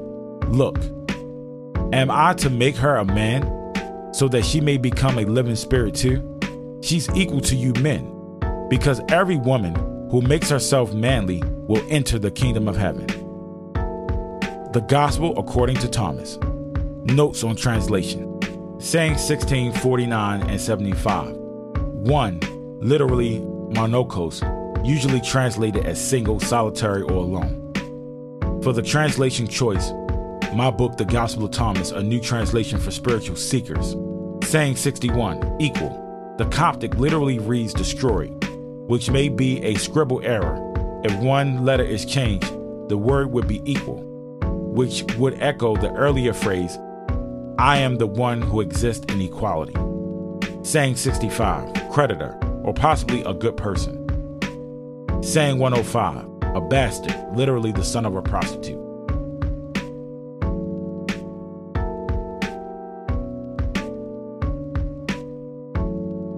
Look, 0.48 0.78
am 1.92 2.10
I 2.10 2.34
to 2.34 2.48
make 2.48 2.76
her 2.76 2.96
a 2.96 3.04
man 3.04 3.42
so 4.16 4.28
that 4.28 4.46
she 4.46 4.62
may 4.62 4.78
become 4.78 5.18
a 5.18 5.26
living 5.26 5.56
spirit 5.56 5.94
too? 5.94 6.40
She's 6.80 7.06
equal 7.10 7.42
to 7.42 7.54
you 7.54 7.74
men, 7.74 8.38
because 8.70 9.02
every 9.10 9.36
woman 9.36 9.74
who 10.10 10.22
makes 10.22 10.48
herself 10.48 10.94
manly 10.94 11.42
will 11.44 11.84
enter 11.90 12.18
the 12.18 12.30
kingdom 12.30 12.66
of 12.66 12.76
heaven. 12.76 13.06
The 14.72 14.84
Gospel 14.88 15.38
according 15.38 15.76
to 15.76 15.88
Thomas. 15.88 16.38
Notes 17.04 17.44
on 17.44 17.56
translation. 17.56 18.40
Saying 18.80 19.12
1649 19.12 20.42
and 20.42 20.60
75. 20.60 21.36
1 21.36 22.40
literally 22.80 23.40
monachos, 23.40 24.42
usually 24.86 25.20
translated 25.20 25.84
as 25.84 26.02
single, 26.02 26.40
solitary, 26.40 27.02
or 27.02 27.16
alone. 27.16 27.72
For 28.62 28.72
the 28.72 28.82
translation 28.82 29.46
choice, 29.46 29.92
my 30.54 30.70
book, 30.70 30.96
The 30.96 31.04
Gospel 31.04 31.44
of 31.44 31.50
Thomas, 31.50 31.90
a 31.90 32.02
new 32.02 32.20
translation 32.20 32.80
for 32.80 32.90
spiritual 32.90 33.36
seekers, 33.36 33.94
saying 34.46 34.76
61, 34.76 35.56
equal. 35.60 36.34
The 36.38 36.44
Coptic 36.46 36.94
literally 36.96 37.38
reads 37.38 37.74
destroyed, 37.74 38.44
which 38.88 39.10
may 39.10 39.28
be 39.28 39.62
a 39.62 39.74
scribal 39.74 40.24
error. 40.24 40.62
If 41.04 41.14
one 41.18 41.64
letter 41.64 41.84
is 41.84 42.04
changed, 42.04 42.48
the 42.88 42.96
word 42.96 43.32
would 43.32 43.48
be 43.48 43.62
equal, 43.64 44.02
which 44.72 45.02
would 45.16 45.42
echo 45.42 45.76
the 45.76 45.92
earlier 45.92 46.32
phrase, 46.32 46.78
I 47.58 47.78
am 47.78 47.96
the 47.96 48.06
one 48.06 48.42
who 48.42 48.60
exists 48.60 49.04
in 49.12 49.20
equality. 49.20 49.74
Saying 50.62 50.96
65, 50.96 51.90
creditor, 51.90 52.38
or 52.64 52.74
possibly 52.74 53.22
a 53.22 53.34
good 53.34 53.56
person. 53.56 54.02
Saying 55.22 55.58
105, 55.58 56.54
a 56.54 56.60
bastard, 56.60 57.16
literally 57.34 57.72
the 57.72 57.84
son 57.84 58.04
of 58.04 58.14
a 58.14 58.22
prostitute. 58.22 58.85